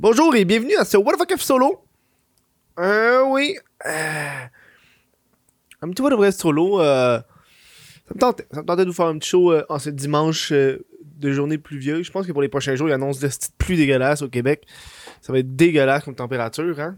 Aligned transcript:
Bonjour 0.00 0.34
et 0.34 0.46
bienvenue 0.46 0.74
à 0.76 0.86
ce 0.86 0.96
What 0.96 1.12
the 1.12 1.18
fuck 1.18 1.38
solo. 1.38 1.84
Euh, 2.78 3.24
oui. 3.26 3.56
Euh, 3.86 4.46
un 5.82 5.90
petit 5.90 6.00
What 6.00 6.10
the 6.10 6.16
fuck 6.16 6.32
solo. 6.32 6.80
Euh, 6.80 7.18
ça, 8.08 8.14
me 8.14 8.18
tentait, 8.18 8.46
ça 8.50 8.62
me 8.62 8.76
de 8.76 8.84
vous 8.84 8.94
faire 8.94 9.06
un 9.06 9.18
petit 9.18 9.28
show 9.28 9.52
euh, 9.52 9.64
en 9.68 9.78
ce 9.78 9.90
dimanche 9.90 10.50
de 10.50 11.32
journée 11.32 11.58
pluvieuse. 11.58 12.06
Je 12.06 12.10
pense 12.10 12.26
que 12.26 12.32
pour 12.32 12.40
les 12.40 12.48
prochains 12.48 12.74
jours, 12.74 12.88
il 12.88 12.92
annonce 12.92 13.18
des 13.18 13.28
petites 13.28 13.54
pluies 13.58 13.76
dégueulasses 13.76 14.22
au 14.22 14.28
Québec. 14.28 14.66
Ça 15.20 15.30
va 15.30 15.40
être 15.40 15.54
dégueulasse 15.54 16.04
comme 16.04 16.14
température, 16.14 16.80
hein. 16.80 16.96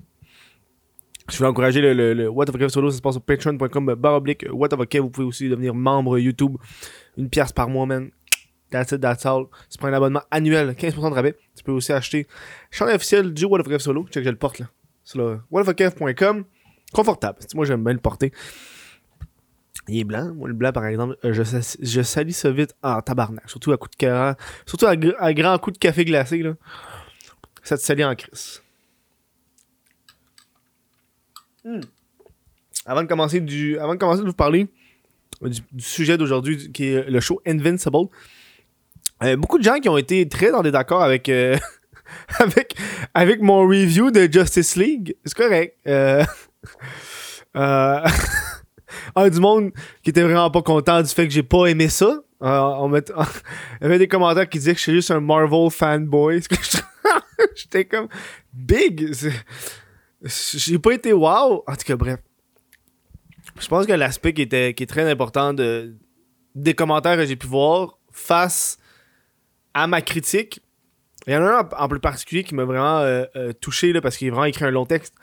Je 1.33 1.39
vais 1.39 1.47
encourager 1.47 1.81
le, 1.81 2.29
What 2.29 2.47
the 2.47 2.53
fuck 2.53 2.69
F 2.69 2.73
solo. 2.73 2.91
Ça 2.91 2.99
se 2.99 3.03
passe 3.03 3.15
sur 3.15 3.23
patreon.com 3.23 3.95
barre 3.95 4.15
oblique 4.15 4.47
What 4.53 4.69
the 4.69 4.77
fuck. 4.77 4.95
Vous 4.97 5.11
pouvez 5.11 5.27
aussi 5.27 5.49
devenir 5.49 5.75
membre 5.75 6.19
YouTube. 6.19 6.57
Une 7.17 7.29
pièce 7.29 7.53
par 7.53 7.69
mois, 7.69 7.87
man. 7.87 8.11
That's 8.71 8.93
it, 8.93 9.01
that's 9.01 9.25
all. 9.27 9.47
Tu 9.71 9.79
prends 9.79 9.89
un 9.89 9.93
abonnement 9.93 10.23
annuel, 10.31 10.71
15% 10.71 11.11
de 11.11 11.15
rabais. 11.15 11.37
Tu 11.57 11.63
peux 11.63 11.73
aussi 11.73 11.93
acheter 11.93 12.27
chandail 12.71 12.97
officiel 12.97 13.33
du 13.33 13.45
What 13.45 13.61
the 13.61 13.65
fuck 13.65 13.79
F 13.79 13.83
solo. 13.83 14.07
Check, 14.11 14.25
je 14.25 14.31
le 14.31 14.37
porte 14.37 14.59
là. 14.59 14.67
C'est 15.05 15.19
le 15.19 15.41
whatthefuckf.com. 15.51 16.45
Confortable. 16.93 17.39
Moi, 17.55 17.65
j'aime 17.67 17.85
bien 17.85 17.93
le 17.93 17.99
porter. 18.01 18.33
Il 19.89 19.99
est 19.99 20.05
blanc. 20.05 20.33
Moi, 20.35 20.49
le 20.49 20.55
blanc, 20.55 20.73
par 20.73 20.87
exemple, 20.87 21.17
euh, 21.25 21.33
je, 21.33 21.43
je 21.83 22.03
salis 22.03 22.33
ça 22.33 22.51
vite 22.51 22.75
en 22.83 23.01
tabarnak. 23.03 23.49
Surtout 23.51 23.73
à 23.73 23.77
coup 23.77 23.89
de 23.89 23.97
cœur. 23.97 24.35
Surtout 24.67 24.87
à, 24.87 24.97
gr- 24.97 25.15
à 25.19 25.35
grand 25.35 25.59
coup 25.59 25.71
de 25.71 25.79
café 25.79 26.05
glacé, 26.05 26.39
là. 26.39 26.55
Ça 27.63 27.77
te 27.77 27.83
salit 27.83 28.05
en 28.05 28.15
crise. 28.15 28.63
Hmm. 31.65 31.81
Avant 32.87 33.03
de 33.03 33.09
commencer 33.09 33.41
du, 33.41 33.79
avant 33.79 33.95
de 33.95 33.99
commencer 33.99 34.23
de 34.23 34.27
vous 34.27 34.33
parler 34.35 34.69
du 35.41 35.83
sujet 35.83 36.17
d'aujourd'hui, 36.17 36.71
qui 36.73 36.87
est 36.87 37.09
le 37.11 37.21
show 37.21 37.41
Invincible, 37.47 38.09
euh, 39.23 39.37
beaucoup 39.37 39.59
de 39.59 39.65
gens 39.65 39.79
qui 39.79 39.89
ont 39.89 39.97
été 39.97 40.29
très 40.29 40.51
dans 40.51 40.63
des 40.63 40.75
accords 40.75 41.03
avec, 41.03 41.29
euh, 41.29 41.57
avec, 42.39 42.77
avec 43.15 43.41
mon 43.41 43.67
review 43.67 44.11
de 44.11 44.29
Justice 44.31 44.77
League. 44.77 45.17
C'est 45.25 45.37
correct. 45.37 45.77
Euh, 45.87 46.25
euh, 47.57 48.01
un 49.17 49.29
du 49.29 49.41
monde 49.41 49.73
qui 50.03 50.11
était 50.11 50.23
vraiment 50.23 50.51
pas 50.51 50.63
content 50.63 51.03
du 51.03 51.09
fait 51.09 51.27
que 51.27 51.33
j'ai 51.33 51.43
pas 51.43 51.67
aimé 51.67 51.89
ça. 51.89 52.23
Euh, 52.43 52.61
on 52.61 52.89
met, 52.89 53.03
il 53.09 53.83
y 53.83 53.85
avait 53.85 53.99
des 53.99 54.09
commentaires 54.09 54.49
qui 54.49 54.59
disaient 54.59 54.73
que 54.73 54.79
je 54.79 54.83
suis 54.83 54.93
juste 54.93 55.11
un 55.11 55.21
Marvel 55.21 55.71
fanboy. 55.71 56.43
J'étais 57.55 57.85
comme 57.85 58.09
big. 58.53 59.13
J'ai 60.23 60.79
pas 60.79 60.93
été 60.93 61.13
wow. 61.13 61.65
En 61.67 61.77
tout 61.77 61.85
cas, 61.87 61.97
bref. 61.97 62.21
Je 63.61 63.69
pense 63.69 63.87
que 63.87 63.93
l'aspect 63.93 64.33
qui, 64.33 64.43
était, 64.43 64.75
qui 64.75 64.83
est 64.83 64.87
très 64.87 65.09
important 65.09 65.55
de, 65.55 65.95
des 66.55 66.75
commentaires 66.75 67.17
que 67.17 67.25
j'ai 67.25 67.37
pu 67.37 67.47
voir 67.47 67.99
face 68.11 68.79
à 69.75 69.87
ma 69.87 70.01
critique, 70.01 70.61
il 71.27 71.33
y 71.33 71.37
en 71.37 71.45
a 71.45 71.61
un 71.61 71.69
en, 71.79 71.89
plus 71.89 72.01
particulier 72.01 72.45
qui 72.45 72.55
m'a 72.55 72.65
vraiment 72.65 72.99
euh, 72.99 73.25
euh, 73.37 73.53
touché 73.53 73.93
là, 73.93 74.01
parce 74.01 74.17
qu'il 74.17 74.29
a 74.29 74.31
vraiment 74.31 74.45
écrit 74.47 74.65
un 74.65 74.71
long 74.71 74.87
texte. 74.87 75.15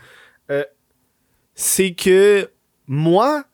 Euh, 0.49 0.63
c'est 1.53 1.93
que 1.93 2.49
moi, 2.87 3.45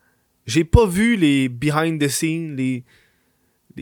j'ai 0.45 0.63
pas 0.63 0.85
vu 0.85 1.15
les 1.15 1.49
behind 1.49 2.01
the 2.01 2.07
scenes, 2.07 2.55
les, 2.55 2.83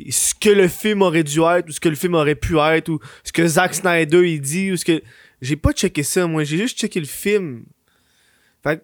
ce 0.09 0.33
que 0.33 0.49
le 0.49 0.67
film 0.67 1.01
aurait 1.01 1.23
dû 1.23 1.41
être, 1.41 1.69
ou 1.69 1.71
ce 1.71 1.79
que 1.79 1.89
le 1.89 1.95
film 1.95 2.15
aurait 2.15 2.35
pu 2.35 2.57
être, 2.57 2.89
ou 2.89 2.99
ce 3.23 3.31
que 3.31 3.47
Zack 3.47 3.75
Snyder 3.75 4.29
il 4.29 4.41
dit, 4.41 4.71
ou 4.71 4.77
ce 4.77 4.85
que. 4.85 5.01
J'ai 5.41 5.57
pas 5.57 5.73
checké 5.73 6.01
ça, 6.01 6.25
moi, 6.27 6.43
j'ai 6.43 6.57
juste 6.57 6.79
checké 6.79 6.99
le 6.99 7.05
film. 7.05 7.65
Fait 8.63 8.83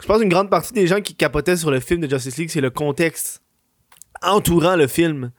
je 0.00 0.06
pense 0.06 0.18
qu'une 0.18 0.28
grande 0.28 0.50
partie 0.50 0.72
des 0.72 0.86
gens 0.86 1.00
qui 1.00 1.14
capotaient 1.14 1.56
sur 1.56 1.70
le 1.70 1.80
film 1.80 2.00
de 2.00 2.08
Justice 2.08 2.36
League, 2.38 2.50
c'est 2.50 2.60
le 2.60 2.70
contexte 2.70 3.42
entourant 4.22 4.76
le 4.76 4.86
film. 4.86 5.32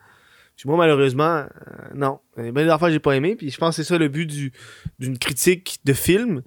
Puis 0.58 0.70
moi, 0.70 0.78
malheureusement, 0.78 1.46
euh, 1.46 1.48
non. 1.96 2.20
Bien 2.38 2.52
des 2.52 2.70
affaires 2.70 2.92
j'ai 2.92 3.00
pas 3.00 3.16
aimé. 3.16 3.36
Puis 3.36 3.50
je 3.50 3.58
pense 3.58 3.76
que 3.76 3.84
c'est 3.84 3.88
ça 3.88 3.98
le 3.98 4.08
but 4.08 4.26
du- 4.28 4.52
d'une 5.00 5.18
critique 5.18 5.80
de 5.86 5.94
film 5.94 6.44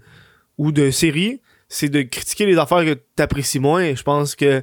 ou 0.58 0.72
de 0.72 0.90
série. 0.90 1.40
C'est 1.68 1.88
de 1.88 2.02
critiquer 2.02 2.46
les 2.46 2.58
affaires 2.58 2.84
que 2.84 2.94
tu 2.94 3.22
apprécies 3.22 3.58
moins. 3.58 3.94
Je 3.94 4.02
pense 4.02 4.36
que 4.36 4.62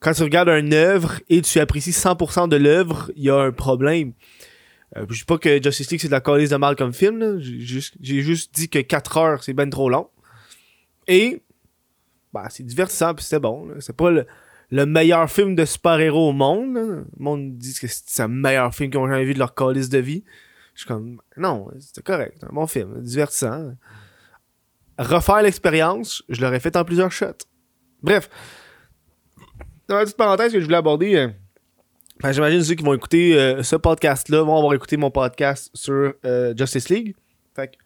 quand 0.00 0.12
tu 0.12 0.22
regardes 0.22 0.48
une 0.48 0.74
œuvre 0.74 1.14
et 1.28 1.42
tu 1.42 1.58
apprécies 1.58 1.92
100% 1.92 2.46
de 2.48 2.56
l'œuvre, 2.56 3.10
il 3.16 3.24
y 3.24 3.30
a 3.30 3.36
un 3.40 3.50
problème. 3.52 4.12
Euh, 4.96 5.04
je 5.10 5.18
dis 5.18 5.24
pas 5.24 5.38
que 5.38 5.60
Justice 5.62 5.90
League 5.90 6.00
c'est 6.00 6.08
de 6.08 6.12
la 6.12 6.20
calice 6.20 6.50
de 6.50 6.56
mal 6.56 6.76
comme 6.76 6.92
film. 6.92 7.40
J'ai 7.40 8.22
juste, 8.22 8.54
dit 8.54 8.68
que 8.68 8.78
4 8.78 9.16
heures 9.16 9.42
c'est 9.42 9.54
ben 9.54 9.68
trop 9.68 9.90
long. 9.90 10.08
Et 11.08 11.42
bah, 12.32 12.46
c'est 12.50 12.64
divertissant 12.64 13.14
puis 13.14 13.24
c'était 13.24 13.40
bon. 13.40 13.68
C'est 13.80 13.96
pas 13.96 14.10
le, 14.10 14.26
le 14.70 14.86
meilleur 14.86 15.30
film 15.30 15.54
de 15.54 15.64
super-héros 15.64 16.30
au 16.30 16.32
monde. 16.32 16.76
Le 16.76 17.06
monde 17.18 17.56
dit 17.56 17.74
que 17.74 17.86
c'est 17.88 18.22
le 18.22 18.28
meilleur 18.28 18.74
film 18.74 18.90
qu'ils 18.90 19.00
ont 19.00 19.08
jamais 19.08 19.24
vu 19.24 19.34
de 19.34 19.38
leur 19.38 19.54
calice 19.54 19.88
de 19.88 19.98
vie. 19.98 20.24
Je 20.74 20.80
suis 20.80 20.88
comme, 20.88 21.20
non, 21.36 21.68
c'était 21.80 22.02
correct. 22.02 22.44
Un 22.44 22.54
bon 22.54 22.66
film, 22.66 23.02
divertissant. 23.02 23.72
Refaire 24.98 25.42
l'expérience, 25.42 26.22
je 26.28 26.40
l'aurais 26.40 26.60
fait 26.60 26.76
en 26.76 26.84
plusieurs 26.84 27.12
shots. 27.12 27.46
Bref, 28.02 28.28
dans 29.88 29.96
la 29.96 30.02
petite 30.02 30.16
parenthèse 30.16 30.52
que 30.52 30.60
je 30.60 30.64
voulais 30.64 30.76
aborder, 30.76 31.16
euh, 31.16 31.28
ben, 32.20 32.32
j'imagine 32.32 32.62
ceux 32.62 32.74
qui 32.74 32.84
vont 32.84 32.94
écouter 32.94 33.38
euh, 33.38 33.62
ce 33.62 33.76
podcast-là 33.76 34.42
vont 34.42 34.56
avoir 34.56 34.74
écouté 34.74 34.96
mon 34.96 35.10
podcast 35.10 35.70
sur 35.72 36.14
euh, 36.24 36.54
Justice 36.56 36.88
League. 36.88 37.14
Fait 37.54 37.68
que. 37.68 37.76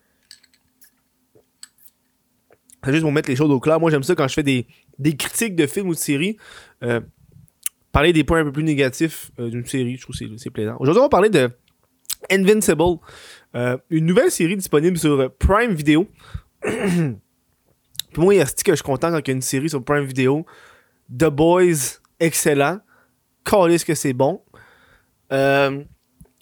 C'est 2.67 2.72
juste 2.91 3.03
pour 3.03 3.13
mettre 3.13 3.29
les 3.29 3.37
choses 3.37 3.51
au 3.51 3.61
clair. 3.61 3.79
Moi, 3.79 3.91
j'aime 3.91 4.03
ça 4.03 4.15
quand 4.17 4.27
je 4.27 4.35
fais 4.35 4.43
des, 4.43 4.67
des 4.99 5.17
critiques 5.17 5.55
de 5.55 5.67
films 5.67 5.89
ou 5.89 5.95
de 5.95 5.99
séries. 5.99 6.37
euh, 6.83 7.01
parler 7.93 8.13
des 8.15 8.25
points 8.25 8.41
un 8.41 8.45
peu 8.45 8.53
plus 8.53 8.65
négatifs 8.65 9.31
euh, 9.39 9.51
d'une 9.51 9.67
série, 9.67 9.97
je 9.99 10.03
trouve 10.03 10.17
que 10.17 10.25
c'est- 10.27 10.39
c'est 10.39 10.51
plaisant. 10.51 10.77
Aujourd'hui, 10.81 11.01
on 11.01 11.05
va 11.05 11.09
parler 11.11 11.29
de 11.29 11.51
Invincible, 12.31 12.99
euh, 13.55 13.77
une 13.91 14.07
nouvelle 14.07 14.31
série 14.31 14.57
disponible 14.57 14.97
sur 14.97 15.31
Prime 15.39 15.75
Video. 15.75 16.09
Puis 16.63 18.23
moi, 18.23 18.35
il 18.35 18.39
y 18.39 18.41
a 18.41 18.47
ce 18.47 18.55
que 18.65 18.73
je 18.73 18.77
suis 18.77 18.83
content 18.83 19.11
quand 19.11 19.19
il 19.19 19.29
y 19.29 19.31
a 19.31 19.35
une 19.35 19.43
série 19.43 19.69
sur 19.69 19.85
Prime 19.85 20.05
Video? 20.05 20.47
The 21.11 21.27
Boys, 21.27 21.99
excellent. 22.19 22.79
Calisse 23.45 23.85
que 23.85 23.95
c'est 23.95 24.13
bon. 24.15 24.41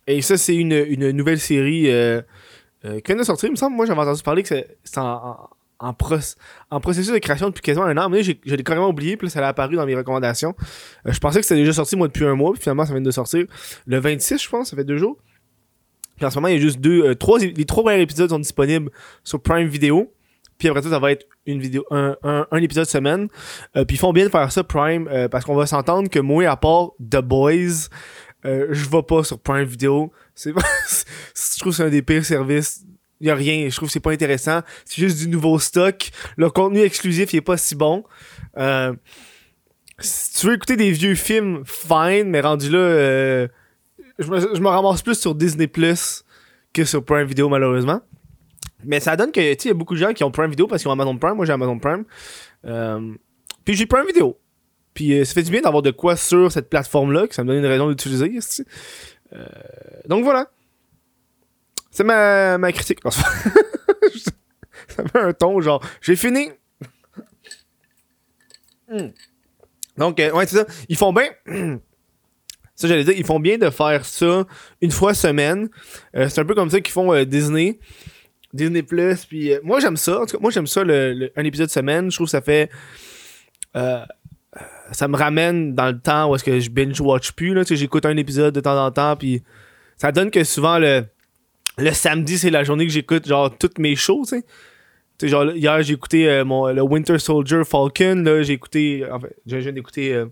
Et 0.06 0.22
ça, 0.22 0.36
c'est 0.36 0.54
une, 0.56 0.72
une 0.72 1.10
nouvelle 1.12 1.40
série 1.40 1.84
qui 2.82 3.02
vient 3.06 3.16
de 3.16 3.22
sortir. 3.24 3.48
Il 3.48 3.52
me 3.52 3.56
semble, 3.56 3.74
moi, 3.76 3.86
j'avais 3.86 4.00
entendu 4.00 4.22
parler 4.22 4.42
que 4.42 4.48
c'est 4.48 4.78
c'est 4.84 4.98
en, 4.98 5.48
en 5.80 5.92
proc- 5.92 6.36
en 6.70 6.78
processus 6.80 7.12
de 7.12 7.18
création 7.18 7.48
depuis 7.48 7.62
quasiment 7.62 7.86
un 7.86 7.96
an. 7.96 8.08
Mais 8.08 8.22
je 8.22 8.32
l'ai 8.44 8.62
carrément 8.62 8.88
oublié, 8.88 9.16
puis 9.16 9.26
là, 9.26 9.30
ça 9.32 9.44
a 9.44 9.48
apparu 9.48 9.76
dans 9.76 9.86
mes 9.86 9.96
recommandations. 9.96 10.54
Euh, 11.06 11.12
je 11.12 11.18
pensais 11.18 11.40
que 11.40 11.46
c'était 11.46 11.60
déjà 11.60 11.72
sorti, 11.72 11.96
moi, 11.96 12.06
depuis 12.06 12.24
un 12.24 12.34
mois, 12.34 12.52
puis 12.52 12.62
finalement, 12.62 12.84
ça 12.86 12.92
vient 12.92 13.02
de 13.02 13.10
sortir 13.10 13.46
le 13.86 13.98
26, 13.98 14.42
je 14.42 14.48
pense, 14.48 14.70
ça 14.70 14.76
fait 14.76 14.84
deux 14.84 14.98
jours. 14.98 15.16
Puis 16.16 16.26
en 16.26 16.30
ce 16.30 16.36
moment, 16.36 16.48
il 16.48 16.54
y 16.54 16.58
a 16.58 16.60
juste 16.60 16.80
deux, 16.80 17.02
euh, 17.04 17.14
trois, 17.14 17.38
les 17.38 17.64
trois 17.64 17.82
premiers 17.82 18.02
épisodes 18.02 18.28
sont 18.28 18.38
disponibles 18.38 18.90
sur 19.24 19.40
Prime 19.42 19.66
Video. 19.68 20.12
Puis 20.58 20.68
après 20.68 20.82
ça, 20.82 20.90
ça 20.90 20.98
va 20.98 21.12
être 21.12 21.24
une 21.46 21.58
vidéo, 21.58 21.86
un, 21.90 22.14
un, 22.22 22.46
un 22.50 22.58
épisode 22.58 22.84
semaine. 22.84 23.28
Euh, 23.76 23.86
puis 23.86 23.96
ils 23.96 23.98
font 23.98 24.12
bien 24.12 24.26
de 24.26 24.30
faire 24.30 24.52
ça, 24.52 24.62
Prime, 24.62 25.08
euh, 25.08 25.28
parce 25.28 25.46
qu'on 25.46 25.54
va 25.54 25.64
s'entendre 25.64 26.10
que 26.10 26.18
moi, 26.18 26.46
à 26.46 26.56
part 26.58 26.90
The 27.00 27.22
Boys, 27.22 27.88
euh, 28.44 28.66
je 28.70 28.86
vais 28.90 29.02
pas 29.02 29.24
sur 29.24 29.38
Prime 29.40 29.64
Video. 29.64 30.12
C'est 30.34 30.52
je 31.54 31.60
trouve 31.60 31.72
c'est 31.74 31.84
un 31.84 31.88
des 31.88 32.02
pires 32.02 32.26
services. 32.26 32.84
Il 33.20 33.26
y 33.26 33.30
a 33.30 33.34
rien. 33.34 33.68
Je 33.68 33.76
trouve 33.76 33.88
que 33.88 33.92
c'est 33.92 34.00
pas 34.00 34.12
intéressant. 34.12 34.60
C'est 34.84 35.00
juste 35.00 35.18
du 35.18 35.28
nouveau 35.28 35.58
stock. 35.58 36.10
Le 36.36 36.50
contenu 36.50 36.80
exclusif, 36.80 37.32
il 37.32 37.36
est 37.36 37.42
pas 37.42 37.56
si 37.56 37.74
bon. 37.74 38.04
Euh, 38.56 38.94
si 39.98 40.38
tu 40.38 40.46
veux 40.46 40.54
écouter 40.54 40.76
des 40.76 40.90
vieux 40.90 41.14
films, 41.14 41.62
fine, 41.66 42.24
mais 42.28 42.40
rendu 42.40 42.70
là, 42.70 42.78
euh, 42.78 43.48
je, 44.18 44.30
me, 44.30 44.40
je 44.40 44.60
me 44.60 44.68
ramasse 44.68 45.02
plus 45.02 45.18
sur 45.18 45.34
Disney 45.34 45.66
Plus 45.66 46.24
que 46.72 46.84
sur 46.84 47.04
Prime 47.04 47.26
Video, 47.26 47.48
malheureusement. 47.48 48.00
Mais 48.84 49.00
ça 49.00 49.16
donne 49.16 49.32
que, 49.32 49.54
tu 49.54 49.64
il 49.64 49.68
y 49.68 49.70
a 49.70 49.74
beaucoup 49.74 49.94
de 49.94 50.00
gens 50.00 50.12
qui 50.12 50.24
ont 50.24 50.30
Prime 50.30 50.50
Video 50.50 50.66
parce 50.66 50.82
qu'ils 50.82 50.88
ont 50.88 50.92
Amazon 50.92 51.16
Prime. 51.16 51.34
Moi, 51.34 51.44
j'ai 51.44 51.52
Amazon 51.52 51.78
Prime. 51.78 52.04
Euh, 52.64 53.12
puis 53.64 53.74
j'ai 53.74 53.86
Prime 53.86 54.06
Video. 54.06 54.38
Puis 54.94 55.18
euh, 55.18 55.24
ça 55.24 55.34
fait 55.34 55.42
du 55.42 55.50
bien 55.50 55.60
d'avoir 55.60 55.82
de 55.82 55.90
quoi 55.90 56.16
sur 56.16 56.50
cette 56.50 56.68
plateforme-là, 56.68 57.26
que 57.26 57.34
ça 57.34 57.44
me 57.44 57.48
donne 57.48 57.58
une 57.58 57.66
raison 57.66 57.88
d'utiliser. 57.88 58.38
Euh, 59.32 59.44
donc 60.08 60.24
voilà. 60.24 60.50
C'est 61.90 62.04
ma, 62.04 62.58
ma 62.58 62.72
critique. 62.72 63.00
Ça 64.88 65.02
met 65.02 65.20
un 65.20 65.32
ton 65.32 65.60
genre, 65.60 65.84
j'ai 66.00 66.16
fini. 66.16 66.50
Hmm. 68.88 69.08
Donc, 69.96 70.18
euh, 70.18 70.32
ouais, 70.32 70.46
c'est 70.46 70.56
ça. 70.56 70.66
Ils 70.88 70.96
font 70.96 71.12
bien. 71.12 71.28
Ça, 72.74 72.88
j'allais 72.88 73.04
dire, 73.04 73.14
ils 73.16 73.26
font 73.26 73.40
bien 73.40 73.58
de 73.58 73.68
faire 73.68 74.06
ça 74.06 74.46
une 74.80 74.90
fois 74.90 75.12
semaine. 75.12 75.68
Euh, 76.16 76.30
c'est 76.30 76.40
un 76.40 76.46
peu 76.46 76.54
comme 76.54 76.70
ça 76.70 76.80
qu'ils 76.80 76.94
font 76.94 77.12
euh, 77.12 77.26
Disney. 77.26 77.78
Disney 78.54 78.82
Plus. 78.82 79.26
Puis 79.26 79.52
moi, 79.62 79.80
j'aime 79.80 79.98
ça. 79.98 80.22
En 80.22 80.24
tout 80.24 80.38
cas, 80.38 80.40
moi, 80.40 80.50
j'aime 80.50 80.66
ça, 80.66 80.82
le, 80.82 81.30
un 81.36 81.44
épisode 81.44 81.68
semaine. 81.68 82.10
Je 82.10 82.16
trouve 82.16 82.26
que 82.26 82.30
ça 82.30 82.40
fait. 82.40 82.70
ça 83.74 85.08
me 85.08 85.16
ramène 85.16 85.74
dans 85.74 85.88
le 85.88 86.00
temps 86.00 86.30
où 86.30 86.34
est-ce 86.34 86.42
que 86.42 86.58
je 86.58 86.70
binge-watch 86.70 87.32
plus. 87.32 87.52
Là. 87.52 87.66
Tu 87.66 87.76
J'écoute 87.76 88.06
un 88.06 88.16
épisode 88.16 88.54
de 88.54 88.60
temps 88.60 88.82
en 88.82 88.90
temps. 88.90 89.14
Puis 89.14 89.42
ça 89.98 90.10
donne 90.10 90.30
que 90.30 90.42
souvent, 90.42 90.78
le, 90.78 91.04
le 91.78 91.92
samedi, 91.92 92.38
c'est 92.38 92.50
la 92.50 92.64
journée 92.64 92.86
que 92.86 92.92
j'écoute 92.92 93.26
genre 93.26 93.56
toutes 93.56 93.78
mes 93.78 93.96
shows. 93.96 94.24
Tu 94.26 94.40
sais. 95.20 95.28
Genre, 95.28 95.52
hier, 95.52 95.82
j'ai 95.82 95.94
écouté 95.94 96.28
euh, 96.28 96.44
mon, 96.44 96.68
le 96.68 96.82
Winter 96.82 97.18
Soldier 97.18 97.62
Falcon. 97.64 98.22
Là, 98.24 98.42
j'ai 98.42 98.54
écouté. 98.54 99.06
En 99.10 99.20
fait, 99.20 99.36
je 99.46 99.56
viens 99.56 99.72
d'écouter. 99.72 100.14
euh, 100.14 100.26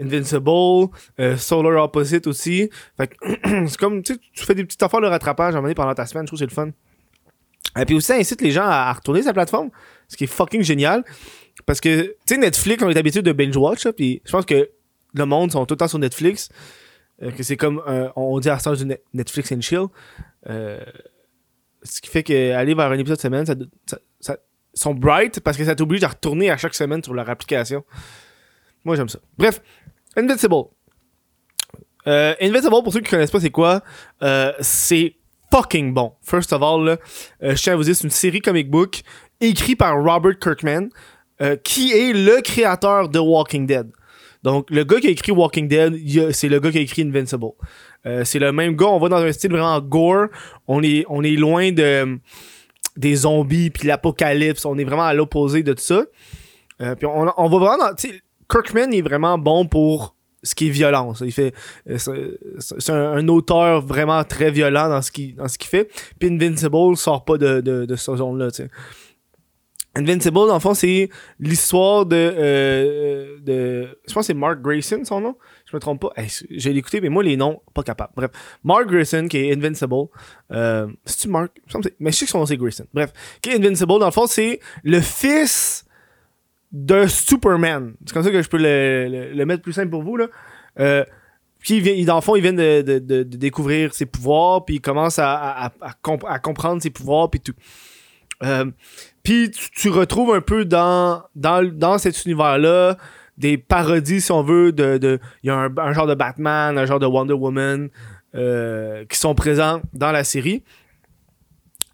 Invincible, 0.00 0.90
euh, 1.20 1.36
Solar 1.36 1.84
Opposite 1.84 2.26
aussi. 2.26 2.68
Fait 2.96 3.08
que 3.08 3.14
c'est 3.68 3.76
comme, 3.76 4.02
tu 4.02 4.18
fais 4.34 4.54
des 4.54 4.64
petites 4.64 4.82
affaires 4.82 5.00
de 5.00 5.06
rattrapage 5.06 5.54
à 5.54 5.58
un 5.58 5.60
moment 5.60 5.66
donné 5.66 5.74
pendant 5.74 5.94
ta 5.94 6.06
semaine, 6.06 6.24
je 6.24 6.28
trouve 6.28 6.38
que 6.38 6.44
c'est 6.44 6.50
le 6.50 6.54
fun. 6.54 6.70
Et 7.80 7.84
puis 7.84 7.94
aussi, 7.94 8.08
ça 8.08 8.16
incite 8.16 8.40
les 8.40 8.50
gens 8.50 8.64
à, 8.64 8.92
retourner 8.92 9.22
sa 9.22 9.32
plateforme, 9.32 9.70
ce 10.08 10.16
qui 10.16 10.24
est 10.24 10.28
fucking 10.28 10.62
génial. 10.62 11.04
Parce 11.66 11.80
que, 11.80 12.02
tu 12.06 12.14
sais, 12.26 12.36
Netflix, 12.36 12.82
on 12.82 12.90
est 12.90 12.96
habitué 12.96 13.22
de 13.22 13.32
binge-watch, 13.32 13.86
puis 13.96 14.20
je 14.24 14.32
pense 14.32 14.44
que 14.44 14.68
le 15.14 15.26
monde 15.26 15.52
sont 15.52 15.64
tout 15.66 15.74
le 15.74 15.78
temps 15.78 15.88
sur 15.88 15.98
Netflix. 15.98 16.50
Euh, 17.22 17.30
que 17.30 17.42
c'est 17.42 17.56
comme, 17.56 17.82
euh, 17.86 18.08
on 18.16 18.38
dit 18.40 18.48
à 18.50 18.58
stage 18.58 18.82
Net- 18.84 19.02
Netflix 19.12 19.52
and 19.52 19.60
chill. 19.60 19.86
Euh, 20.48 20.80
ce 21.82 22.00
qui 22.00 22.08
fait 22.08 22.22
que 22.22 22.52
aller 22.52 22.74
vers 22.74 22.90
un 22.90 22.98
épisode 22.98 23.20
semaine, 23.20 23.44
ça, 23.46 23.54
ça, 23.86 23.98
ça- 24.20 24.38
sont 24.74 24.94
bright 24.94 25.38
parce 25.40 25.56
que 25.56 25.64
ça 25.64 25.74
t'oblige 25.74 26.02
à 26.02 26.08
retourner 26.08 26.50
à 26.50 26.56
chaque 26.56 26.74
semaine 26.74 27.02
sur 27.02 27.14
leur 27.14 27.28
application. 27.30 27.84
Moi, 28.84 28.96
j'aime 28.96 29.08
ça. 29.08 29.18
Bref, 29.38 29.60
Invincible. 30.16 30.54
Euh, 32.06 32.34
Invincible, 32.40 32.70
pour 32.82 32.92
ceux 32.92 33.00
qui 33.00 33.10
connaissent 33.10 33.30
pas, 33.30 33.40
c'est 33.40 33.50
quoi 33.50 33.82
Euh, 34.22 34.52
C'est 34.60 35.16
fucking 35.52 35.94
bon. 35.94 36.12
First 36.22 36.52
of 36.52 36.62
all, 36.62 36.84
là, 36.84 36.96
euh, 37.42 37.54
je 37.54 37.62
tiens 37.62 37.74
à 37.74 37.76
vous 37.76 37.84
dire, 37.84 37.94
c'est 37.94 38.04
une 38.04 38.10
série 38.10 38.40
comic 38.40 38.70
book 38.70 39.02
écrite 39.40 39.78
par 39.78 39.94
Robert 40.02 40.38
Kirkman, 40.38 40.88
qui 41.62 41.92
est 41.92 42.12
le 42.12 42.40
créateur 42.42 43.08
de 43.08 43.18
Walking 43.18 43.66
Dead. 43.66 43.90
Donc, 44.44 44.70
le 44.70 44.84
gars 44.84 45.00
qui 45.00 45.06
a 45.06 45.10
écrit 45.10 45.32
Walking 45.32 45.68
Dead, 45.68 46.32
c'est 46.32 46.48
le 46.48 46.60
gars 46.60 46.70
qui 46.70 46.78
a 46.78 46.82
écrit 46.82 47.02
Invincible. 47.02 47.46
Euh, 48.04 48.24
c'est 48.24 48.38
le 48.38 48.52
même 48.52 48.76
gars, 48.76 48.86
on 48.86 48.98
va 48.98 49.08
dans 49.08 49.16
un 49.16 49.32
style 49.32 49.50
vraiment 49.50 49.80
gore. 49.80 50.26
On 50.68 50.82
est, 50.82 51.06
on 51.08 51.24
est 51.24 51.36
loin 51.36 51.72
de 51.72 52.18
des 52.96 53.14
zombies 53.16 53.70
puis 53.70 53.88
l'apocalypse. 53.88 54.66
On 54.66 54.76
est 54.78 54.84
vraiment 54.84 55.04
à 55.04 55.14
l'opposé 55.14 55.62
de 55.62 55.72
tout 55.72 55.82
ça. 55.82 56.04
Euh, 56.82 56.94
puis 56.94 57.06
on, 57.06 57.32
on 57.36 57.48
va 57.48 57.58
vraiment 57.58 57.78
dans, 57.78 57.94
Kirkman 58.48 58.92
est 58.92 59.02
vraiment 59.02 59.38
bon 59.38 59.66
pour 59.66 60.14
ce 60.42 60.54
qui 60.54 60.66
est 60.66 60.70
violence. 60.70 61.22
Il 61.24 61.32
fait, 61.32 61.54
euh, 61.88 61.96
c'est 62.58 62.92
un, 62.92 63.26
auteur 63.28 63.80
vraiment 63.80 64.22
très 64.24 64.50
violent 64.50 64.90
dans 64.90 65.00
ce 65.00 65.10
qu'il 65.10 65.34
dans 65.36 65.48
ce 65.48 65.56
qu'il 65.56 65.70
fait. 65.70 65.90
Puis 66.18 66.28
Invincible 66.28 66.96
sort 66.96 67.24
pas 67.24 67.38
de, 67.38 67.62
de, 67.62 67.86
de 67.86 67.96
cette 67.96 68.16
zone-là. 68.16 68.50
tu 68.50 68.64
sais. 68.64 68.70
Invincible, 69.96 70.34
dans 70.48 70.54
le 70.54 70.60
fond, 70.60 70.74
c'est 70.74 71.08
l'histoire 71.38 72.04
de, 72.06 72.16
euh, 72.16 73.38
de. 73.40 73.98
Je 74.08 74.12
pense 74.12 74.22
que 74.22 74.26
c'est 74.26 74.34
Mark 74.34 74.60
Grayson, 74.60 75.02
son 75.04 75.20
nom. 75.20 75.36
Je 75.70 75.76
me 75.76 75.80
trompe 75.80 76.00
pas. 76.00 76.12
Hey, 76.16 76.28
j'ai 76.50 76.72
l'écouté, 76.72 77.00
mais 77.00 77.08
moi, 77.08 77.22
les 77.22 77.36
noms, 77.36 77.60
pas 77.72 77.82
capable. 77.82 78.12
Bref. 78.16 78.30
Mark 78.64 78.86
Grayson, 78.86 79.26
qui 79.28 79.38
est 79.38 79.52
Invincible. 79.54 79.94
Euh, 80.52 80.88
C'est-tu 81.04 81.28
Mark? 81.28 81.52
Mais 82.00 82.10
je 82.12 82.16
sais 82.16 82.24
que 82.24 82.30
son 82.30 82.38
nom, 82.40 82.46
c'est 82.46 82.56
Grayson. 82.56 82.86
Bref. 82.92 83.12
Qui 83.40 83.50
est 83.50 83.54
Invincible, 83.56 83.98
dans 83.98 84.06
le 84.06 84.10
fond, 84.10 84.26
c'est 84.26 84.60
le 84.82 85.00
fils 85.00 85.84
de 86.72 87.06
Superman. 87.06 87.94
C'est 88.04 88.12
comme 88.12 88.24
ça 88.24 88.30
que 88.32 88.42
je 88.42 88.48
peux 88.48 88.58
le, 88.58 89.06
le- 89.08 89.32
le 89.32 89.46
mettre 89.46 89.62
plus 89.62 89.72
simple 89.72 89.90
pour 89.90 90.02
vous, 90.02 90.16
là. 90.16 90.26
Euh, 90.80 91.04
puis, 91.60 92.04
dans 92.04 92.16
le 92.16 92.20
fond, 92.20 92.34
il 92.36 92.42
vient 92.42 92.52
de, 92.52 92.82
de- 92.82 92.98
de- 92.98 93.22
de 93.22 93.36
découvrir 93.36 93.94
ses 93.94 94.06
pouvoirs, 94.06 94.64
puis 94.64 94.74
il 94.76 94.80
commence 94.80 95.18
à, 95.18 95.32
à- 95.34 95.66
à- 95.66 95.72
à 95.80 95.92
comp- 96.02 96.26
à 96.28 96.38
comprendre 96.40 96.82
ses 96.82 96.90
pouvoirs, 96.90 97.30
puis 97.30 97.40
tout. 97.40 97.54
Euh, 98.44 98.70
puis 99.22 99.50
tu, 99.50 99.88
retrouves 99.88 100.34
un 100.34 100.40
peu 100.40 100.64
dans, 100.64 101.22
dans, 101.34 101.66
dans 101.66 101.98
cet 101.98 102.24
univers-là 102.24 102.96
des 103.38 103.58
parodies, 103.58 104.20
si 104.20 104.30
on 104.30 104.42
veut, 104.42 104.70
de. 104.72 105.18
Il 105.42 105.46
y 105.48 105.50
a 105.50 105.70
un, 105.76 105.92
genre 105.92 106.06
de 106.06 106.14
Batman, 106.14 106.76
un 106.78 106.86
genre 106.86 107.00
de 107.00 107.06
Wonder 107.06 107.34
Woman 107.34 107.88
euh, 108.34 109.04
qui 109.06 109.18
sont 109.18 109.34
présents 109.34 109.80
dans 109.92 110.12
la 110.12 110.24
série. 110.24 110.62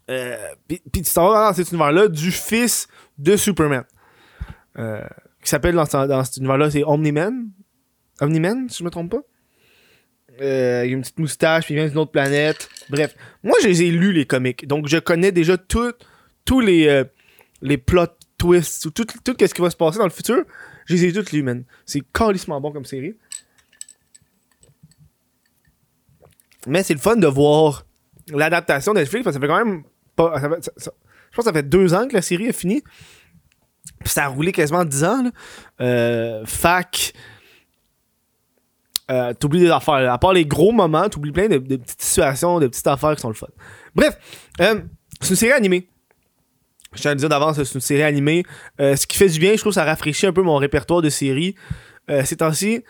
Euh, 0.09 0.35
puis, 0.67 0.81
tu 0.93 1.01
t'en 1.13 1.31
vas 1.31 1.49
dans 1.49 1.53
cet 1.55 1.69
univers-là 1.71 2.07
du 2.09 2.31
fils 2.31 2.87
de 3.17 3.37
Superman. 3.37 3.85
Qui 4.75 5.49
s'appelle 5.49 5.75
dans, 5.75 5.85
ce- 5.85 6.07
dans 6.07 6.23
cet 6.23 6.37
univers-là, 6.37 6.69
c'est 6.69 6.83
Omni-Man. 6.83 7.49
Omni-Man, 8.19 8.69
si 8.69 8.79
je 8.79 8.83
me 8.83 8.89
trompe 8.89 9.11
pas. 9.11 9.21
Il 10.39 10.45
a 10.45 10.83
une 10.83 11.01
petite 11.01 11.19
moustache, 11.19 11.65
puis 11.65 11.75
il 11.75 11.77
vient 11.77 11.87
d'une 11.87 11.97
autre 11.97 12.11
planète. 12.11 12.69
Bref, 12.89 13.15
moi, 13.43 13.55
je 13.61 13.67
les 13.67 13.83
ai 13.83 13.91
les 13.91 14.25
comics. 14.25 14.67
Donc, 14.67 14.87
je 14.87 14.97
connais 14.97 15.31
déjà 15.31 15.57
tout, 15.57 15.93
tous 16.45 16.59
les, 16.59 16.87
euh, 16.87 17.03
les 17.61 17.77
plot 17.77 18.07
twists, 18.37 18.85
ou 18.85 18.91
tout, 18.91 19.05
ce 19.25 19.53
qui 19.53 19.61
va 19.61 19.69
se 19.69 19.75
passer 19.75 19.97
dans 19.97 20.05
le 20.05 20.09
futur. 20.09 20.43
Je 20.85 20.95
les 20.95 21.05
ai 21.05 21.13
tous 21.13 21.31
lus, 21.31 21.43
man. 21.43 21.63
C'est 21.85 22.01
calissement 22.13 22.59
bon 22.59 22.71
comme 22.71 22.85
série. 22.85 23.15
Mais 26.67 26.83
c'est 26.83 26.93
le 26.93 26.99
fun 26.99 27.15
de 27.15 27.27
voir 27.27 27.85
l'adaptation 28.29 28.93
de 28.93 28.99
Netflix, 28.99 29.23
parce 29.23 29.35
que 29.35 29.41
ça 29.41 29.47
fait 29.47 29.51
quand 29.51 29.65
même 29.65 29.83
pas. 30.15 30.39
ça 30.39 30.49
fait- 30.49 30.71
je 30.77 31.35
pense 31.35 31.45
que 31.45 31.49
ça 31.51 31.53
fait 31.53 31.67
deux 31.67 31.93
ans 31.93 32.07
que 32.07 32.13
la 32.13 32.21
série 32.21 32.47
est 32.47 32.53
finie. 32.53 32.83
Puis 33.99 34.09
ça 34.09 34.25
a 34.25 34.27
roulé 34.27 34.51
quasiment 34.51 34.83
10 34.85 35.03
ans. 35.03 35.31
Euh, 35.79 36.45
fac. 36.45 37.13
Euh, 39.09 39.33
t'oublies 39.33 39.61
des 39.61 39.69
affaires. 39.69 40.11
À 40.11 40.17
part 40.17 40.33
les 40.33 40.45
gros 40.45 40.71
moments, 40.71 41.09
t'oublies 41.09 41.31
plein 41.31 41.47
de, 41.47 41.57
petites 41.57 42.01
situations, 42.01 42.59
de 42.59 42.67
petites 42.67 42.87
affaires 42.87 43.15
qui 43.15 43.21
sont 43.21 43.29
le 43.29 43.33
fun. 43.35 43.47
Bref, 43.95 44.17
c'est 44.57 45.29
une 45.29 45.35
série 45.35 45.51
animée. 45.51 45.87
Je 46.93 47.01
tiens 47.01 47.11
à 47.11 47.13
le 47.13 47.19
dire 47.19 47.29
d'avance, 47.29 47.61
c'est 47.61 47.73
une 47.73 47.81
série 47.81 48.03
animée. 48.03 48.43
Euh, 48.79 48.95
ce 48.95 49.07
qui 49.07 49.17
fait 49.17 49.29
du 49.29 49.39
bien, 49.39 49.53
je 49.53 49.57
trouve 49.57 49.71
ça 49.73 49.85
rafraîchit 49.85 50.27
un 50.27 50.33
peu 50.33 50.41
mon 50.41 50.57
répertoire 50.57 51.01
de 51.01 51.09
séries. 51.09 51.55
Euh, 52.09 52.23
ces 52.25 52.37
temps-ci, 52.37 52.83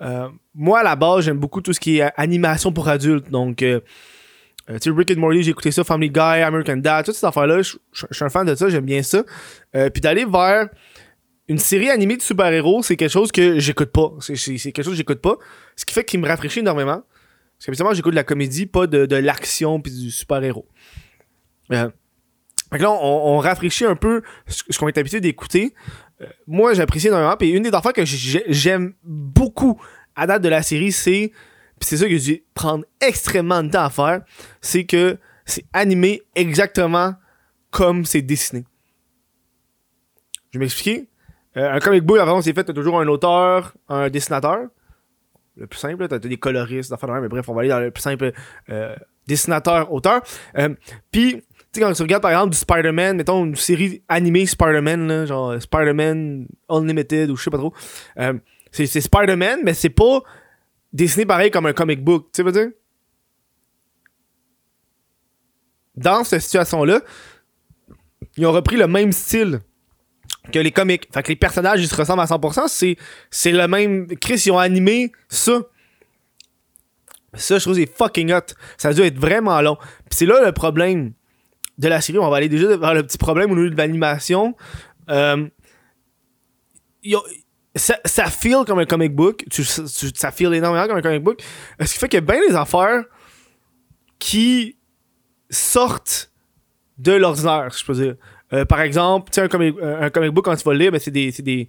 euh, 0.00 0.28
moi 0.54 0.80
à 0.80 0.82
la 0.82 0.96
base, 0.96 1.24
j'aime 1.24 1.38
beaucoup 1.38 1.60
tout 1.60 1.72
ce 1.72 1.80
qui 1.80 1.98
est 1.98 2.10
animation 2.16 2.72
pour 2.72 2.88
adultes. 2.88 3.30
Donc, 3.30 3.62
euh, 3.62 3.80
euh, 4.70 4.78
tu 4.78 4.90
sais, 4.90 4.96
Rick 4.96 5.10
and 5.10 5.20
Morty, 5.20 5.42
j'ai 5.42 5.50
écouté 5.50 5.70
ça, 5.70 5.84
Family 5.84 6.10
Guy, 6.10 6.20
American 6.20 6.76
Dad, 6.78 7.04
toutes 7.04 7.14
ces 7.14 7.26
affaires-là, 7.26 7.60
je 7.60 7.76
suis 8.10 8.24
un 8.24 8.28
fan 8.30 8.46
de 8.46 8.54
ça, 8.54 8.68
j'aime 8.68 8.86
bien 8.86 9.02
ça. 9.02 9.22
Euh, 9.76 9.90
puis 9.90 10.00
d'aller 10.00 10.24
vers 10.24 10.68
une 11.48 11.58
série 11.58 11.90
animée 11.90 12.16
de 12.16 12.22
super-héros, 12.22 12.82
c'est 12.82 12.96
quelque 12.96 13.10
chose 13.10 13.32
que 13.32 13.58
j'écoute 13.58 13.90
pas. 13.90 14.12
C'est 14.20 14.56
quelque 14.72 14.82
chose 14.82 14.92
que 14.92 14.96
j'écoute 14.96 15.20
pas. 15.20 15.36
Ce 15.76 15.84
qui 15.84 15.92
fait 15.92 16.04
qu'il 16.04 16.20
me 16.20 16.28
rafraîchit 16.28 16.60
énormément. 16.60 17.02
Parce 17.58 17.66
qu'habituellement, 17.66 17.92
j'écoute 17.92 18.12
de 18.12 18.16
la 18.16 18.24
comédie, 18.24 18.66
pas 18.66 18.86
de, 18.86 19.04
de 19.04 19.16
l'action 19.16 19.80
puis 19.80 19.92
du 19.92 20.10
super-héros. 20.10 20.66
Fait 22.72 22.78
que 22.78 22.82
là, 22.84 22.90
on, 22.90 23.36
rafraîchit 23.36 23.84
un 23.84 23.96
peu 23.96 24.22
ce, 24.46 24.78
qu'on 24.78 24.88
est 24.88 24.96
habitué 24.96 25.20
d'écouter. 25.20 25.74
Euh, 26.22 26.26
moi, 26.46 26.72
j'apprécie 26.72 27.08
énormément. 27.08 27.36
Puis 27.36 27.50
une 27.50 27.62
des 27.62 27.74
affaires 27.74 27.92
que 27.92 28.04
j'ai- 28.06 28.44
j'aime 28.48 28.94
beaucoup 29.04 29.78
à 30.16 30.26
date 30.26 30.42
de 30.42 30.48
la 30.48 30.62
série, 30.62 30.90
c'est. 30.90 31.32
Puis 31.78 31.88
c'est 31.88 31.98
ça 31.98 32.04
que 32.06 32.16
j'ai 32.16 32.34
dû 32.36 32.42
prendre 32.54 32.84
extrêmement 33.00 33.62
de 33.62 33.70
temps 33.70 33.84
à 33.84 33.90
faire. 33.90 34.22
C'est 34.62 34.84
que 34.84 35.18
c'est 35.44 35.66
animé 35.74 36.22
exactement 36.34 37.14
comme 37.70 38.04
c'est 38.06 38.22
dessiné. 38.22 38.64
Je 40.52 40.58
vais 40.58 40.64
m'expliquer. 40.64 41.08
Euh, 41.56 41.72
un 41.72 41.80
comic 41.80 42.04
book, 42.04 42.18
avant, 42.18 42.40
c'est 42.40 42.54
fait, 42.54 42.64
t'as 42.64 42.72
toujours 42.72 42.98
un 43.00 43.06
auteur, 43.08 43.74
un 43.88 44.08
dessinateur. 44.08 44.68
Le 45.56 45.66
plus 45.66 45.78
simple, 45.78 46.08
t'as 46.08 46.18
des 46.18 46.38
coloristes, 46.38 46.90
des 46.90 46.94
affaires 46.94 47.08
de 47.08 47.14
même, 47.14 47.22
mais 47.22 47.28
bref, 47.28 47.46
on 47.48 47.54
va 47.54 47.60
aller 47.60 47.68
dans 47.68 47.80
le 47.80 47.90
plus 47.90 48.00
simple 48.00 48.32
euh, 48.70 48.96
dessinateur-auteur. 49.26 50.22
Euh, 50.56 50.74
Puis, 51.10 51.42
tu 51.72 51.80
sais, 51.80 51.86
quand 51.86 51.92
tu 51.92 52.02
regardes 52.02 52.22
par 52.22 52.30
exemple 52.32 52.50
du 52.50 52.58
Spider-Man, 52.58 53.16
mettons 53.16 53.44
une 53.46 53.56
série 53.56 54.02
animée 54.08 54.44
Spider-Man, 54.44 55.26
genre 55.26 55.60
Spider-Man 55.60 56.46
Unlimited 56.68 57.30
ou 57.30 57.36
je 57.36 57.44
sais 57.44 57.50
pas 57.50 57.58
trop, 57.58 57.72
euh, 58.18 58.34
c'est 58.70 58.86
Spider-Man, 58.86 59.60
mais 59.64 59.72
c'est 59.72 59.90
pas 59.90 60.20
dessiné 60.92 61.24
pareil 61.24 61.50
comme 61.50 61.66
un 61.66 61.72
comic 61.72 62.04
book, 62.04 62.26
tu 62.26 62.36
sais, 62.36 62.42
veux 62.42 62.52
dire? 62.52 62.68
Dans 65.94 66.24
cette 66.24 66.42
situation-là, 66.42 67.00
ils 68.36 68.46
ont 68.46 68.52
repris 68.52 68.76
le 68.76 68.86
même 68.86 69.12
style 69.12 69.60
que 70.52 70.58
les 70.58 70.72
comics. 70.72 71.08
Fait 71.12 71.22
que 71.22 71.28
les 71.28 71.36
personnages, 71.36 71.80
ils 71.80 71.88
se 71.88 71.94
ressemblent 71.94 72.22
à 72.22 72.26
100%. 72.26 72.96
C'est, 73.30 73.52
le 73.52 73.66
même. 73.68 74.06
Chris, 74.16 74.42
ils 74.46 74.52
ont 74.52 74.58
animé 74.58 75.12
ça. 75.28 75.60
Ça, 77.34 77.58
je 77.58 77.64
trouve 77.64 77.74
c'est 77.74 77.86
fucking 77.86 78.32
hot. 78.32 78.40
Ça 78.76 78.88
a 78.88 78.94
dû 78.94 79.02
être 79.02 79.18
vraiment 79.18 79.60
long. 79.60 79.78
C'est 80.10 80.26
là 80.26 80.44
le 80.44 80.52
problème 80.52 81.12
de 81.82 81.88
la 81.88 82.00
série. 82.00 82.18
On 82.18 82.30
va 82.30 82.36
aller 82.36 82.48
déjà 82.48 82.76
vers 82.76 82.94
le 82.94 83.02
petit 83.02 83.18
problème 83.18 83.50
au 83.50 83.56
niveau 83.56 83.68
de 83.68 83.76
l'animation. 83.76 84.56
Euh, 85.10 85.48
ça, 87.74 87.98
ça 88.04 88.26
feel 88.26 88.64
comme 88.66 88.78
un 88.78 88.84
comic 88.84 89.14
book. 89.14 89.44
Tu, 89.50 89.64
ça 89.64 90.30
feel 90.30 90.54
énormément 90.54 90.86
comme 90.86 90.96
un 90.96 91.02
comic 91.02 91.22
book. 91.22 91.42
Ce 91.80 91.92
qui 91.92 91.98
fait 91.98 92.14
a 92.14 92.20
bien 92.20 92.40
des 92.48 92.54
affaires 92.54 93.04
qui 94.18 94.76
sortent 95.50 96.30
de 96.98 97.12
l'ordinaire, 97.12 97.74
si 97.74 97.80
je 97.80 97.86
peux 97.86 97.94
dire. 97.94 98.14
Euh, 98.52 98.64
par 98.64 98.80
exemple, 98.80 99.32
un 99.40 99.48
comic, 99.48 99.74
un 99.82 100.10
comic 100.10 100.30
book, 100.30 100.44
quand 100.44 100.56
tu 100.56 100.64
vas 100.64 100.72
le 100.72 100.78
lire, 100.78 100.92
ben, 100.92 101.00
c'est 101.00 101.10
des, 101.10 101.32
c'est 101.32 101.42
des, 101.42 101.68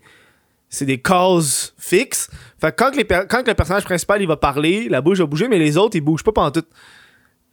c'est 0.70 0.86
des 0.86 1.02
cases 1.02 1.74
fixes. 1.78 2.30
Fait 2.60 2.72
que 2.72 2.76
quand, 2.76 2.92
que 2.92 2.98
les 2.98 3.06
quand 3.06 3.44
que 3.44 3.50
le 3.50 3.56
personnage 3.56 3.86
principal 3.86 4.22
il 4.22 4.28
va 4.28 4.38
parler, 4.38 4.90
la 4.90 5.02
bouche 5.02 5.20
va 5.20 5.26
bouger, 5.26 5.48
mais 5.48 5.58
les 5.58 5.78
autres 5.78 5.96
ils 5.96 6.02
bougent 6.02 6.24
pas 6.24 6.32
pendant 6.32 6.52
tout. 6.52 6.66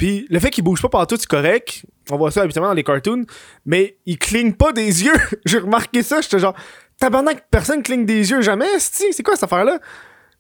Puis 0.01 0.27
le 0.31 0.39
fait 0.39 0.49
qu'ils 0.49 0.65
bougent 0.65 0.81
pas 0.81 0.89
pendant 0.89 1.05
tout, 1.05 1.19
c'est 1.19 1.29
correct. 1.29 1.85
On 2.11 2.17
voit 2.17 2.31
ça 2.31 2.41
habituellement 2.41 2.71
dans 2.71 2.75
les 2.75 2.83
cartoons, 2.83 3.27
mais 3.67 3.99
ils 4.07 4.17
clignent 4.17 4.55
pas 4.55 4.73
des 4.73 5.05
yeux. 5.05 5.13
J'ai 5.45 5.59
remarqué 5.59 6.03
ça, 6.03 6.23
j'étais 6.23 6.39
genre, 6.39 6.55
tabarnak, 6.99 7.45
personne 7.51 7.83
cligne 7.83 8.07
des 8.07 8.31
yeux 8.31 8.41
jamais, 8.41 8.79
c'est 8.79 9.23
quoi 9.23 9.35
cette 9.35 9.45
affaire-là? 9.45 9.79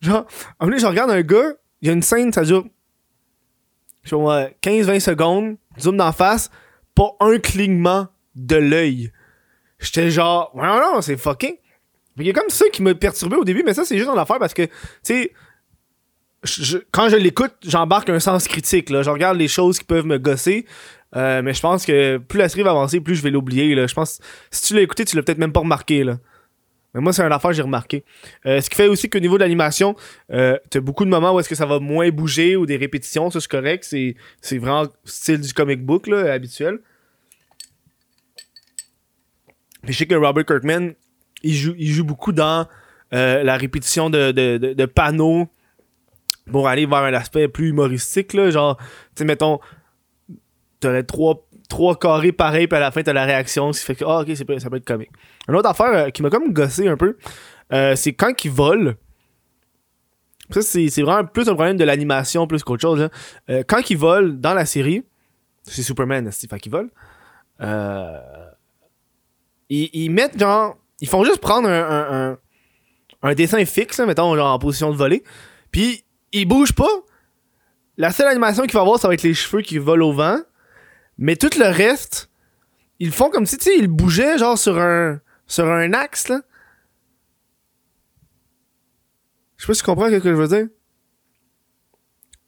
Genre, 0.00 0.26
moment 0.60 0.70
donné, 0.70 0.78
je 0.78 0.86
regarde 0.86 1.10
un 1.10 1.20
gars, 1.20 1.52
il 1.82 1.88
y 1.88 1.90
a 1.90 1.92
une 1.92 2.00
scène, 2.00 2.32
ça 2.32 2.42
dure 2.42 2.64
je 4.02 4.08
sais 4.08 4.16
pas 4.16 4.22
moi, 4.22 4.48
15-20 4.62 5.00
secondes, 5.00 5.56
zoom 5.78 5.98
d'en 5.98 6.12
face, 6.12 6.50
pas 6.94 7.10
un 7.20 7.38
clignement 7.38 8.08
de 8.36 8.56
l'œil. 8.56 9.12
J'étais 9.78 10.10
genre, 10.10 10.52
non, 10.54 10.80
non, 10.80 11.02
c'est 11.02 11.18
fucking. 11.18 11.56
Il 12.16 12.26
y 12.26 12.30
a 12.30 12.32
comme 12.32 12.48
ça 12.48 12.64
qui 12.72 12.82
m'a 12.82 12.94
perturbé 12.94 13.36
au 13.36 13.44
début, 13.44 13.62
mais 13.62 13.74
ça, 13.74 13.84
c'est 13.84 13.98
juste 13.98 14.08
en 14.08 14.16
affaire 14.16 14.38
parce 14.38 14.54
que, 14.54 14.62
tu 14.62 14.70
sais, 15.02 15.34
quand 16.90 17.08
je 17.08 17.16
l'écoute, 17.16 17.52
j'embarque 17.66 18.08
un 18.08 18.20
sens 18.20 18.48
critique. 18.48 18.90
Là. 18.90 19.02
Je 19.02 19.10
regarde 19.10 19.36
les 19.36 19.48
choses 19.48 19.78
qui 19.78 19.84
peuvent 19.84 20.06
me 20.06 20.18
gosser. 20.18 20.66
Euh, 21.16 21.42
mais 21.42 21.54
je 21.54 21.60
pense 21.60 21.84
que 21.84 22.18
plus 22.18 22.38
la 22.38 22.48
série 22.48 22.62
va 22.62 22.70
avancer, 22.70 23.00
plus 23.00 23.16
je 23.16 23.22
vais 23.22 23.30
l'oublier. 23.30 23.74
Je 23.86 23.94
pense 23.94 24.20
si 24.50 24.62
tu 24.62 24.74
l'as 24.74 24.82
écouté, 24.82 25.04
tu 25.04 25.16
l'as 25.16 25.22
peut-être 25.22 25.38
même 25.38 25.52
pas 25.52 25.60
remarqué. 25.60 26.04
Là. 26.04 26.18
Mais 26.94 27.00
moi, 27.00 27.12
c'est 27.12 27.22
une 27.22 27.32
affaire 27.32 27.50
que 27.50 27.56
j'ai 27.56 27.62
remarqué. 27.62 28.04
Euh, 28.46 28.60
ce 28.60 28.70
qui 28.70 28.76
fait 28.76 28.86
aussi 28.86 29.10
qu'au 29.10 29.18
niveau 29.18 29.36
de 29.36 29.42
l'animation, 29.42 29.96
euh, 30.32 30.56
t'as 30.70 30.80
beaucoup 30.80 31.04
de 31.04 31.10
moments 31.10 31.34
où 31.34 31.40
est-ce 31.40 31.48
que 31.48 31.54
ça 31.54 31.66
va 31.66 31.78
moins 31.78 32.10
bouger 32.10 32.56
ou 32.56 32.64
des 32.66 32.76
répétitions, 32.76 33.30
ça 33.30 33.40
c'est 33.40 33.50
correct. 33.50 33.84
C'est, 33.84 34.58
vraiment 34.58 34.86
style 35.04 35.40
du 35.40 35.52
comic 35.52 35.84
book 35.84 36.06
là, 36.06 36.32
habituel. 36.32 36.78
Puis 39.82 39.92
je 39.92 39.98
sais 39.98 40.06
que 40.06 40.14
Robert 40.14 40.44
Kirkman, 40.44 40.92
il 41.42 41.54
joue, 41.54 41.74
il 41.78 41.90
joue 41.90 42.04
beaucoup 42.04 42.32
dans 42.32 42.66
euh, 43.12 43.42
la 43.42 43.56
répétition 43.56 44.10
de- 44.10 44.30
de 44.30 44.86
panneaux 44.86 45.48
pour 46.50 46.68
aller 46.68 46.86
vers 46.86 46.98
un 46.98 47.14
aspect 47.14 47.48
plus 47.48 47.68
humoristique. 47.70 48.32
Là, 48.34 48.50
genre, 48.50 48.76
tu 48.78 48.84
sais, 49.16 49.24
mettons, 49.24 49.60
t'aurais 50.80 51.02
trois, 51.04 51.46
trois 51.68 51.98
carrés 51.98 52.32
pareils, 52.32 52.66
puis 52.66 52.76
à 52.76 52.80
la 52.80 52.90
fin, 52.90 53.02
t'as 53.02 53.12
la 53.12 53.24
réaction, 53.24 53.72
ce 53.72 53.80
qui 53.80 53.86
fait 53.86 53.94
que, 53.96 54.04
ah, 54.04 54.20
ok, 54.20 54.36
ça 54.36 54.44
peut 54.44 54.76
être 54.76 54.84
comique. 54.84 55.10
Une 55.48 55.56
autre 55.56 55.68
affaire 55.68 55.92
euh, 55.92 56.10
qui 56.10 56.22
m'a 56.22 56.30
comme 56.30 56.52
gossé 56.52 56.88
un 56.88 56.96
peu, 56.96 57.16
euh, 57.72 57.94
c'est 57.96 58.12
quand 58.12 58.44
il 58.44 58.50
vole. 58.50 58.96
Ça, 60.50 60.62
c'est 60.62 60.88
vraiment 61.02 61.24
plus 61.24 61.48
un 61.48 61.54
problème 61.54 61.76
de 61.76 61.84
l'animation 61.84 62.48
plus 62.48 62.64
qu'autre 62.64 62.82
chose. 62.82 63.08
Euh, 63.48 63.62
quand 63.66 63.88
il 63.88 63.96
vole 63.96 64.40
dans 64.40 64.52
la 64.54 64.66
série, 64.66 65.04
c'est 65.62 65.82
Superman, 65.82 66.28
c'est 66.32 66.50
fait 66.50 66.58
qu'il 66.58 66.72
vole. 66.72 66.90
Euh, 67.60 68.18
ils, 69.68 69.90
ils 69.92 70.08
mettent 70.10 70.38
genre. 70.38 70.76
Ils 71.02 71.08
font 71.08 71.22
juste 71.24 71.38
prendre 71.40 71.68
un, 71.68 72.32
un, 72.32 72.38
un- 73.22 73.34
dessin 73.34 73.64
fixe, 73.64 74.00
mettons, 74.00 74.34
genre 74.34 74.52
en 74.52 74.58
position 74.58 74.90
de 74.90 74.96
voler. 74.96 75.22
Puis 75.70 76.04
il 76.32 76.46
bouge 76.46 76.72
pas. 76.72 76.88
La 77.96 78.12
seule 78.12 78.28
animation 78.28 78.62
qu'il 78.62 78.72
va 78.72 78.80
avoir, 78.80 78.98
ça 78.98 79.08
va 79.08 79.14
être 79.14 79.22
les 79.22 79.34
cheveux 79.34 79.62
qui 79.62 79.78
volent 79.78 80.08
au 80.08 80.12
vent. 80.12 80.38
Mais 81.18 81.36
tout 81.36 81.50
le 81.58 81.66
reste, 81.66 82.30
ils 82.98 83.12
font 83.12 83.30
comme 83.30 83.46
si, 83.46 83.58
tu 83.58 83.64
sais, 83.64 83.78
ils 83.78 83.88
bougeaient 83.88 84.38
genre 84.38 84.56
sur 84.56 84.78
un, 84.78 85.20
sur 85.46 85.66
un 85.66 85.92
axe, 85.92 86.28
là. 86.28 86.40
Je 89.56 89.64
sais 89.64 89.66
pas 89.66 89.74
si 89.74 89.80
tu 89.80 89.86
comprends 89.86 90.08
ce 90.08 90.16
que 90.16 90.30
je 90.30 90.34
veux 90.34 90.48
dire. 90.48 90.68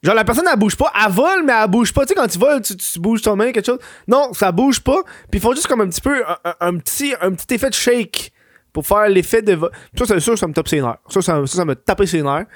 Genre, 0.01 0.15
la 0.15 0.25
personne, 0.25 0.45
elle 0.51 0.59
bouge 0.59 0.75
pas. 0.75 0.91
Elle 1.05 1.11
vole, 1.11 1.43
mais 1.45 1.53
elle 1.53 1.69
bouge 1.69 1.93
pas. 1.93 2.01
Tu 2.05 2.09
sais, 2.09 2.15
quand 2.15 2.27
tu 2.27 2.39
voles, 2.39 2.61
tu, 2.61 2.75
bouges 2.99 3.21
ton 3.21 3.35
main, 3.35 3.51
quelque 3.51 3.65
chose. 3.65 3.79
Non, 4.07 4.33
ça 4.33 4.51
bouge 4.51 4.81
pas. 4.81 5.03
Puis 5.29 5.39
ils 5.39 5.39
font 5.39 5.53
juste 5.53 5.67
comme 5.67 5.81
un 5.81 5.87
petit 5.87 6.01
peu, 6.01 6.23
un, 6.59 6.77
petit, 6.77 7.13
un 7.21 7.31
petit 7.31 7.53
effet 7.53 7.69
de 7.69 7.75
shake 7.75 8.33
pour 8.73 8.85
faire 8.85 9.07
l'effet 9.07 9.41
de. 9.41 9.57
Ça, 9.97 10.05
c'est 10.07 10.19
sûr, 10.19 10.37
ça 10.37 10.47
me 10.47 10.53
tape 10.53 10.67
ses 10.67 10.81
nerfs. 10.81 10.97
Ça, 11.07 11.21
ça, 11.21 11.45
ça, 11.45 11.57
ça 11.57 11.65
me 11.65 11.75
tapé 11.75 12.05
ses 12.05 12.21
nerfs. 12.21 12.47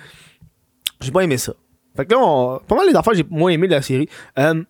J'ai 1.02 1.12
pas 1.12 1.22
aimé 1.24 1.38
ça. 1.38 1.54
Fait 1.96 2.06
que 2.06 2.14
là, 2.14 2.20
on- 2.20 2.60
pas 2.60 2.76
mal 2.76 2.88
les 2.88 2.96
affaires 2.96 3.14
j'ai 3.14 3.26
moins 3.30 3.52
aimé 3.52 3.68
de 3.68 3.74
la 3.74 3.82
série. 3.82 4.08
Euh, 4.38 4.64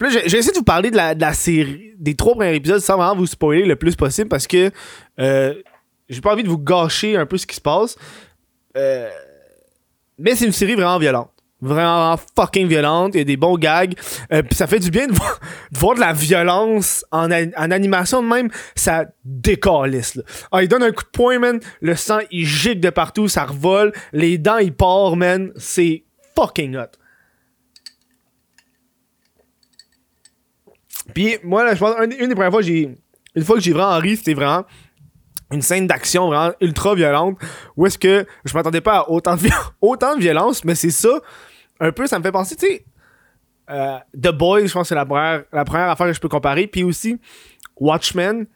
là, 0.00 0.08
j'ai 0.08 0.24
essayé 0.38 0.52
de 0.52 0.58
vous 0.58 0.64
parler 0.64 0.90
de 0.90 0.96
la, 0.96 1.14
de 1.14 1.20
la 1.20 1.32
série, 1.32 1.92
des 1.98 2.14
trois 2.14 2.34
premiers 2.34 2.54
épisodes 2.54 2.80
sans 2.80 2.96
vraiment 2.96 3.16
vous 3.16 3.26
spoiler 3.26 3.64
le 3.64 3.76
plus 3.76 3.96
possible 3.96 4.28
parce 4.28 4.46
que 4.46 4.70
euh, 5.18 5.54
j'ai 6.08 6.20
pas 6.20 6.32
envie 6.32 6.42
de 6.42 6.48
vous 6.48 6.58
gâcher 6.58 7.16
un 7.16 7.26
peu 7.26 7.36
ce 7.38 7.46
qui 7.46 7.56
se 7.56 7.60
passe. 7.60 7.96
Euh, 8.76 9.08
mais 10.18 10.34
c'est 10.34 10.46
une 10.46 10.52
série 10.52 10.74
vraiment 10.74 10.98
violente. 10.98 11.30
Vraiment 11.64 12.14
fucking 12.36 12.68
violente. 12.68 13.14
Il 13.14 13.18
y 13.18 13.20
a 13.22 13.24
des 13.24 13.38
bons 13.38 13.56
gags. 13.56 13.94
Euh, 14.32 14.42
ça 14.52 14.66
fait 14.66 14.80
du 14.80 14.90
bien 14.90 15.06
de 15.06 15.14
voir, 15.14 15.40
de 15.72 15.78
voir 15.78 15.94
de 15.94 16.00
la 16.00 16.12
violence 16.12 17.06
en, 17.10 17.30
en 17.32 17.70
animation 17.70 18.22
de 18.22 18.28
même. 18.28 18.50
Ça 18.76 19.06
décalisse. 19.24 20.16
Là. 20.16 20.22
Ah, 20.52 20.62
il 20.62 20.68
donne 20.68 20.82
un 20.82 20.92
coup 20.92 21.04
de 21.04 21.08
poing, 21.08 21.38
man. 21.38 21.60
Le 21.80 21.96
sang, 21.96 22.18
il 22.30 22.44
gicle 22.44 22.80
de 22.80 22.90
partout. 22.90 23.28
Ça 23.28 23.46
revole. 23.46 23.92
Les 24.12 24.36
dents, 24.36 24.58
ils 24.58 24.74
partent, 24.74 25.16
man. 25.16 25.52
C'est 25.56 26.04
fucking 26.36 26.76
hot. 26.76 26.98
Puis 31.14 31.38
moi, 31.44 31.64
là, 31.64 31.74
je 31.74 31.80
pense, 31.80 31.94
une, 31.98 32.28
des 32.28 32.34
premières 32.34 32.52
fois, 32.52 32.62
j'ai. 32.62 32.94
Une 33.34 33.42
fois 33.42 33.56
que 33.56 33.62
j'ai 33.62 33.72
vraiment 33.72 33.98
ri, 33.98 34.16
c'était 34.16 34.34
vraiment 34.34 34.64
une 35.50 35.62
scène 35.62 35.86
d'action 35.86 36.28
vraiment 36.28 36.52
ultra 36.60 36.94
violente 36.94 37.38
où 37.76 37.86
est-ce 37.86 37.98
que 37.98 38.26
je 38.44 38.54
m'attendais 38.54 38.80
pas 38.80 38.98
à 38.98 39.10
autant 39.10 39.36
autant 39.80 40.14
de 40.14 40.20
violence, 40.20 40.64
mais 40.64 40.74
c'est 40.74 40.90
ça. 40.90 41.20
Un 41.80 41.92
peu, 41.92 42.06
ça 42.06 42.18
me 42.18 42.22
fait 42.24 42.32
penser, 42.32 42.56
tu 42.56 42.66
sais, 42.66 42.84
euh, 43.70 43.98
The 44.20 44.30
Boys, 44.30 44.66
je 44.66 44.72
pense 44.72 44.82
que 44.82 44.88
c'est 44.88 44.94
la 44.94 45.06
première, 45.06 45.44
la 45.52 45.64
première 45.64 45.88
affaire 45.90 46.06
que 46.06 46.12
je 46.12 46.20
peux 46.20 46.28
comparer. 46.28 46.66
Puis 46.66 46.82
aussi, 46.84 47.18
Watchmen, 47.76 48.46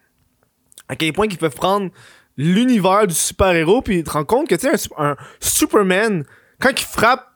à 0.89 0.97
quel 0.97 1.13
point 1.13 1.27
ils 1.29 1.39
peuvent 1.39 1.55
prendre 1.55 1.91
l'univers 2.37 3.07
du 3.07 3.15
super-héros, 3.15 3.83
puis 3.83 4.05
te 4.05 4.11
rendre 4.11 4.27
compte 4.27 4.49
que, 4.49 4.55
tu 4.55 4.63
sais, 4.63 4.73
un, 4.73 4.77
su- 4.77 4.91
un 4.97 5.17
Superman, 5.41 6.25
quand 6.61 6.71
il 6.71 6.85
frappe 6.85 7.27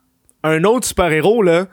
un 0.45 0.63
autre 0.65 0.87
super-héros, 0.87 1.43
là, 1.43 1.67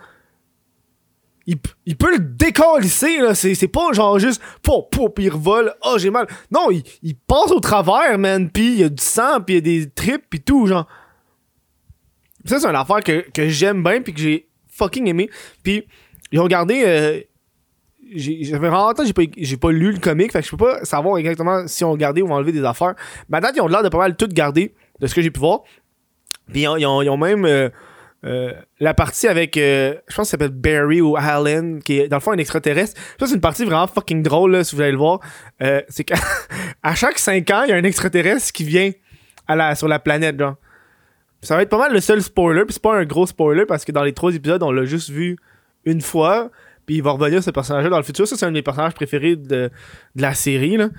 il, 1.46 1.58
il 1.86 1.98
peut 1.98 2.12
le 2.12 2.20
décalisser, 2.20 3.20
là. 3.20 3.34
C'est, 3.36 3.68
pas 3.68 3.92
genre 3.94 4.20
juste, 4.20 4.42
pou, 4.62 4.84
pou, 4.92 5.10
puis 5.10 5.26
il 5.26 5.30
revole, 5.32 5.74
oh, 5.84 5.96
j'ai 5.98 6.10
mal. 6.12 6.28
Non, 6.52 6.70
il, 6.72 6.84
il 7.02 7.16
passe 7.16 7.52
au 7.52 7.60
travers, 7.60 8.18
man, 8.20 8.50
puis 8.50 8.74
il 8.74 8.80
y 8.80 8.84
a 8.84 8.90
du 8.90 9.04
sang, 9.04 9.42
puis 9.42 9.56
il 9.56 9.68
y 9.68 9.80
a 9.80 9.84
des 9.84 9.90
tripes, 9.90 10.26
puis 10.30 10.42
tout, 10.42 10.66
genre. 10.68 10.88
Ça, 12.50 12.60
c'est 12.60 12.68
une 12.68 12.76
affaire 12.76 13.02
que, 13.04 13.26
que 13.32 13.48
j'aime 13.50 13.84
bien, 13.84 14.02
puis 14.02 14.14
que 14.14 14.20
j'ai 14.20 14.48
fucking 14.70 15.08
aimé. 15.08 15.30
Puis, 15.64 15.86
ils 16.32 16.40
ont 16.40 16.44
regardé. 16.44 16.84
Euh, 16.86 17.20
j'ai- 18.16 18.44
j'avais 18.44 18.58
vraiment 18.70 18.88
longtemps 18.88 19.04
que 19.04 19.08
j'ai 19.08 19.14
pas, 19.14 19.22
j'ai 19.38 19.58
pas 19.58 19.72
lu 19.72 19.92
le 19.92 20.00
comic, 20.00 20.32
fait 20.32 20.40
que 20.40 20.46
je 20.46 20.52
peux 20.52 20.58
pas 20.58 20.84
savoir 20.84 21.18
exactement 21.18 21.68
si 21.68 21.84
on 21.84 21.96
gardé 21.96 22.22
ou 22.22 22.32
enlevé 22.32 22.52
des 22.52 22.64
affaires. 22.64 22.96
Mais 23.30 23.38
à 23.38 23.42
date, 23.42 23.54
ils 23.56 23.62
ont 23.62 23.68
l'air 23.68 23.84
de 23.84 23.90
pas 23.90 24.00
mal 24.00 24.16
tout 24.16 24.28
garder, 24.28 24.74
de 25.00 25.08
ce 25.08 25.14
que 25.16 25.22
j'ai 25.22 25.32
pu 25.32 25.40
voir. 25.40 25.62
Puis, 26.52 26.62
ils 26.62 26.68
ont, 26.68 27.02
ils 27.02 27.10
ont- 27.10 27.18
même. 27.18 27.46
euh, 27.46 27.70
euh, 28.26 28.52
la 28.82 28.94
partie 28.94 29.30
avec, 29.30 29.56
euh, 29.56 29.94
je 30.10 30.16
pense 30.16 30.26
que 30.26 30.32
ça 30.32 30.32
s'appelle 30.32 30.50
Barry 30.50 31.00
ou 31.00 31.16
Alan, 31.16 31.80
qui 31.86 32.00
est 32.00 32.10
dans 32.10 32.18
le 32.18 32.22
fond 32.22 32.32
un 32.34 32.38
extraterrestre. 32.38 33.00
Ça, 33.18 33.28
c'est 33.28 33.34
une 33.36 33.40
partie 33.40 33.64
vraiment 33.64 33.88
fucking 33.88 34.24
drôle, 34.24 34.52
là, 34.52 34.64
si 34.66 34.76
vous 34.76 34.82
allez 34.82 34.92
le 34.92 34.98
voir. 34.98 35.22
Euh, 35.62 35.82
c'est 35.88 36.04
qu'à 36.04 36.16
chaque 36.96 37.18
5 37.18 37.50
ans, 37.52 37.64
il 37.64 37.70
y 37.70 37.72
a 37.72 37.78
un 37.78 37.84
extraterrestre 37.86 38.52
qui 38.52 38.66
vient 38.66 38.92
à 39.48 39.56
la, 39.56 39.74
sur 39.76 39.88
la 39.88 40.00
planète, 40.00 40.38
genre. 40.38 40.56
Ça 41.42 41.56
va 41.56 41.62
être 41.62 41.70
pas 41.70 41.78
mal 41.78 41.94
le 41.94 42.02
seul 42.02 42.22
spoiler, 42.22 42.66
puis 42.66 42.74
c'est 42.74 42.82
pas 42.82 42.96
un 42.98 43.06
gros 43.06 43.26
spoiler 43.26 43.66
parce 43.66 43.86
que 43.86 43.92
dans 43.92 44.04
les 44.04 44.14
trois 44.14 44.34
épisodes, 44.36 44.62
on 44.64 44.72
l'a 44.72 44.86
juste 44.86 45.10
vu 45.10 45.38
une 45.86 46.02
fois, 46.02 46.52
puis 46.86 46.96
il 46.96 47.04
va 47.04 47.12
revenir 47.12 47.42
ce 47.42 47.52
personnage-là 47.52 47.90
dans 47.90 47.98
le 47.98 48.04
futur. 48.04 48.28
Ça, 48.28 48.36
c'est 48.36 48.46
un 48.46 48.50
de 48.50 48.56
mes 48.56 48.62
personnages 48.62 48.94
préférés 48.94 49.36
de, 49.36 49.70
de 50.16 50.22
la 50.22 50.34
série, 50.34 50.78
là. 50.78 50.90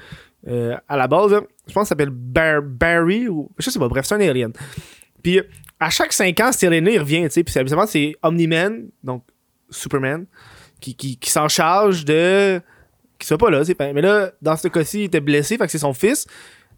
Euh, 0.48 0.74
à 0.88 0.96
la 0.96 1.06
base, 1.06 1.32
là, 1.32 1.42
je 1.68 1.72
pense 1.74 1.82
qu'il 1.82 1.88
s'appelle 1.88 2.08
Bar- 2.10 2.62
Barry, 2.62 3.28
ou 3.28 3.50
je 3.58 3.68
sais 3.68 3.78
pas, 3.78 3.88
bref, 3.88 4.06
c'est 4.06 4.14
un 4.14 4.20
alien. 4.20 4.52
Puis 5.22 5.38
à 5.78 5.90
chaque 5.90 6.14
5 6.14 6.40
ans, 6.40 6.50
cet 6.52 6.72
il 6.72 6.98
revient, 6.98 7.24
tu 7.24 7.30
sais, 7.30 7.44
puis 7.44 7.52
c'est- 7.52 7.60
habituellement, 7.60 7.86
c'est 7.86 8.16
Omni-Man, 8.22 8.88
donc 9.04 9.22
Superman, 9.68 10.24
qui, 10.80 10.94
qui, 10.94 11.30
s'en 11.30 11.48
charge 11.48 12.06
de. 12.06 12.60
qui 13.18 13.26
soit 13.26 13.36
pas 13.36 13.50
là. 13.50 13.62
Mais 13.78 14.00
là, 14.00 14.32
dans 14.40 14.56
ce 14.56 14.68
cas-ci, 14.68 15.00
il 15.00 15.04
était 15.04 15.20
blessé, 15.20 15.58
fait 15.58 15.66
que 15.66 15.70
c'est 15.72 15.76
son 15.78 15.92
fils, 15.92 16.26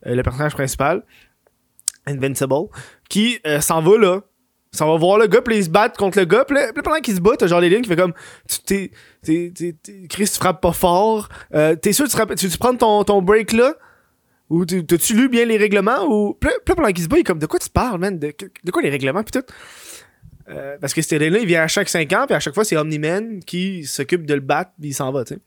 euh, 0.07 0.16
le 0.16 0.23
personnage 0.25 0.54
principal, 0.54 1.04
Invincible, 2.06 2.68
qui 3.09 3.38
euh, 3.47 3.61
s'en 3.61 3.80
va 3.82 3.99
là. 3.99 4.21
S'en 4.75 4.90
va 4.90 4.97
voir 4.97 5.18
le 5.18 5.26
gars, 5.26 5.42
puis 5.42 5.56
il 5.59 5.64
se 5.64 5.68
bat 5.68 5.90
contre 5.90 6.18
le 6.18 6.25
gars, 6.25 6.47
puis 6.47 6.56
là, 6.56 6.73
pendant 6.82 6.99
qu'il 7.00 7.14
se 7.14 7.21
bat, 7.21 7.32
t'as 7.38 7.47
genre 7.47 7.61
les 7.61 7.68
lignes 7.68 7.82
qui 7.82 7.90
fait 7.90 7.97
comme. 7.97 8.14
Tu, 8.49 8.59
t'es, 8.61 8.90
t'es, 9.23 9.52
t'es- 9.54 10.06
Chris, 10.09 10.25
tu 10.25 10.37
frappes 10.38 10.62
pas 10.62 10.73
fort. 10.73 11.28
Euh, 11.54 11.76
t'es 11.76 11.92
sûr, 11.92 12.06
tu, 12.06 12.12
frappes- 12.16 12.35
tu, 12.37 12.49
prends 12.56 12.75
ton, 12.75 13.04
ton 13.04 13.21
break 13.21 13.52
là? 13.52 13.75
Ou 14.49 14.64
tu- 14.64 14.85
t'as-tu 14.87 15.12
lu 15.14 15.28
bien 15.28 15.44
les 15.44 15.59
règlements? 15.59 16.06
Ou. 16.09 16.32
Puis 16.40 16.49
là, 16.49 16.75
pendant 16.75 16.88
qu'il 16.90 17.04
se 17.04 17.09
bat, 17.09 17.16
il 17.18 17.21
est 17.21 17.25
comme, 17.25 17.38
de 17.38 17.44
quoi 17.44 17.59
tu 17.59 17.68
parles, 17.68 18.00
man? 18.00 18.18
De, 18.18 18.32
quoi 18.73 18.80
les 18.80 18.88
règlements, 18.88 19.23
puis 19.23 19.38
tout? 19.40 19.47
Euh, 20.49 20.76
parce 20.80 20.94
que 20.94 21.02
cet 21.02 21.21
là 21.21 21.38
il 21.38 21.47
vient 21.47 21.62
à 21.62 21.68
chaque 21.68 21.88
5 21.90 22.11
ans, 22.14 22.25
puis 22.26 22.35
à 22.35 22.40
chaque 22.40 22.54
fois, 22.54 22.64
c'est 22.64 22.76
Omni-Man 22.78 23.40
qui 23.44 23.85
s'occupe 23.85 24.25
de 24.26 24.32
le 24.35 24.40
battre, 24.40 24.71
puis 24.80 24.88
il 24.90 24.94
s'en 24.94 25.12
va, 25.12 25.25
tu 25.25 25.35
sais. 25.35 25.40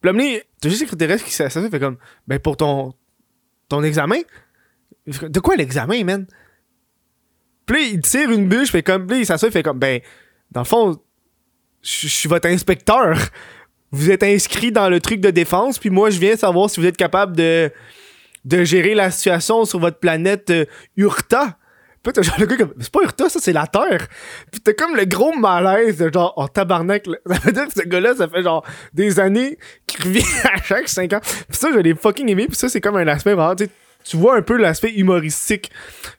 Puis 0.00 0.10
Omni, 0.10 0.38
t'as 0.60 0.68
juste 0.68 0.80
l'extraterrestre 0.80 1.24
qui 1.24 1.32
s'assoit, 1.32 1.70
fait 1.70 1.78
comme, 1.80 1.96
ben 2.26 2.38
pour 2.40 2.56
ton, 2.56 2.94
ton 3.68 3.82
examen. 3.84 4.18
De 5.06 5.40
quoi 5.40 5.56
l'examen, 5.56 6.04
man? 6.04 6.26
Puis 7.66 7.76
là, 7.76 7.88
il 7.92 8.00
tire 8.00 8.30
une 8.30 8.48
bûche, 8.48 8.70
fait 8.70 8.82
comme, 8.82 9.08
là, 9.08 9.16
il 9.16 9.26
s'assoit, 9.26 9.50
fait 9.50 9.62
comme, 9.62 9.78
ben, 9.78 10.00
dans 10.50 10.60
le 10.60 10.66
fond, 10.66 11.00
je 11.82 12.08
suis 12.08 12.28
votre 12.28 12.48
inspecteur. 12.48 13.16
Vous 13.92 14.10
êtes 14.10 14.22
inscrit 14.22 14.72
dans 14.72 14.88
le 14.88 15.00
truc 15.00 15.20
de 15.20 15.30
défense, 15.30 15.78
puis 15.78 15.90
moi, 15.90 16.10
je 16.10 16.18
viens 16.18 16.36
savoir 16.36 16.70
si 16.70 16.80
vous 16.80 16.86
êtes 16.86 16.96
capable 16.96 17.36
de, 17.36 17.70
de 18.44 18.64
gérer 18.64 18.94
la 18.94 19.10
situation 19.10 19.64
sur 19.64 19.78
votre 19.78 19.98
planète 19.98 20.50
euh, 20.50 20.64
Urta. 20.96 21.58
Puis 22.02 22.14
t'as 22.14 22.22
genre 22.22 22.36
le 22.38 22.46
gars 22.46 22.56
comme, 22.56 22.74
c'est 22.80 22.90
pas 22.90 23.02
Urta, 23.02 23.28
ça, 23.28 23.40
c'est 23.40 23.52
la 23.52 23.66
Terre. 23.66 24.06
Puis 24.50 24.60
t'as 24.60 24.72
comme 24.72 24.96
le 24.96 25.04
gros 25.04 25.32
malaise 25.36 25.98
de 25.98 26.10
genre, 26.12 26.32
oh 26.36 26.48
tabarnak, 26.48 27.04
ça 27.26 27.38
veut 27.44 27.52
dire 27.52 27.66
que 27.66 27.72
ce 27.74 27.86
gars-là, 27.86 28.14
ça 28.16 28.28
fait 28.28 28.42
genre 28.42 28.64
des 28.94 29.20
années 29.20 29.58
qu'il 29.86 30.04
revient 30.04 30.24
à 30.52 30.62
chaque 30.62 30.88
5 30.88 31.12
ans. 31.12 31.20
Puis 31.20 31.58
ça, 31.58 31.68
je 31.72 31.78
l'ai 31.78 31.94
fucking 31.94 32.28
aimé, 32.28 32.46
puis 32.46 32.56
ça, 32.56 32.68
c'est 32.68 32.80
comme 32.80 32.96
un 32.96 33.06
aspect 33.08 33.34
vraiment, 33.34 33.54
tu 34.04 34.16
vois 34.16 34.36
un 34.36 34.42
peu 34.42 34.56
l'aspect 34.56 34.92
humoristique 34.92 35.70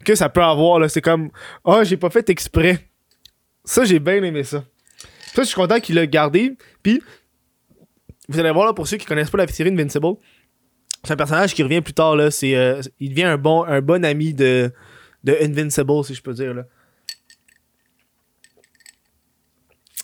que 0.06 0.16
ça 0.16 0.30
peut 0.30 0.44
avoir, 0.44 0.80
là. 0.80 0.90
C'est 0.90 1.02
comme, 1.02 1.32
oh, 1.64 1.82
j'ai 1.84 1.98
pas 1.98 2.10
fait 2.10 2.30
exprès. 2.30 2.88
Ça, 3.64 3.84
j'ai 3.84 4.00
bien 4.00 4.24
aimé 4.24 4.44
ça. 4.44 4.64
Ça, 5.34 5.44
je 5.44 5.48
suis 5.48 5.56
content 5.56 5.80
qu'il 5.80 5.96
l'a 5.96 6.06
gardé. 6.08 6.58
Puis, 6.84 7.02
vous 8.28 8.40
allez 8.40 8.52
voir, 8.52 8.66
là, 8.66 8.74
pour 8.74 8.88
ceux 8.88 8.98
qui 8.98 9.06
connaissent 9.06 9.30
pas 9.30 9.38
la 9.38 9.48
série 9.48 9.70
Invincible, 9.70 10.16
c'est 11.04 11.14
un 11.14 11.18
personnage 11.18 11.54
qui 11.54 11.64
revient 11.64 11.82
plus 11.82 11.94
tard, 11.94 12.16
là. 12.16 12.32
C'est, 12.32 12.56
euh, 12.56 12.82
il 13.00 13.10
devient 13.10 13.24
un 13.24 13.38
bon, 13.38 13.64
un 13.64 13.82
bon 13.82 14.04
ami 14.06 14.34
de, 14.34 14.72
de 15.24 15.38
Invincible, 15.42 16.04
si 16.04 16.14
je 16.14 16.22
peux 16.22 16.34
dire, 16.34 16.54
là. 16.54 16.66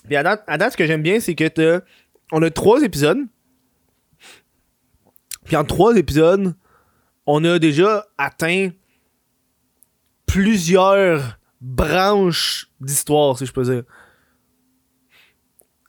Puis 0.07 0.15
à 0.15 0.23
date, 0.23 0.43
à 0.47 0.57
date, 0.57 0.71
ce 0.71 0.77
que 0.77 0.87
j'aime 0.87 1.01
bien, 1.01 1.19
c'est 1.19 1.35
que 1.35 1.83
on 2.31 2.41
a 2.41 2.49
trois 2.49 2.81
épisodes. 2.81 3.19
Puis 5.45 5.55
en 5.55 5.63
trois 5.63 5.95
épisodes, 5.95 6.55
on 7.27 7.43
a 7.43 7.59
déjà 7.59 8.07
atteint 8.17 8.69
plusieurs 10.25 11.37
branches 11.61 12.71
d'histoire, 12.79 13.37
si 13.37 13.45
je 13.45 13.51
peux 13.51 13.63
dire. 13.63 13.83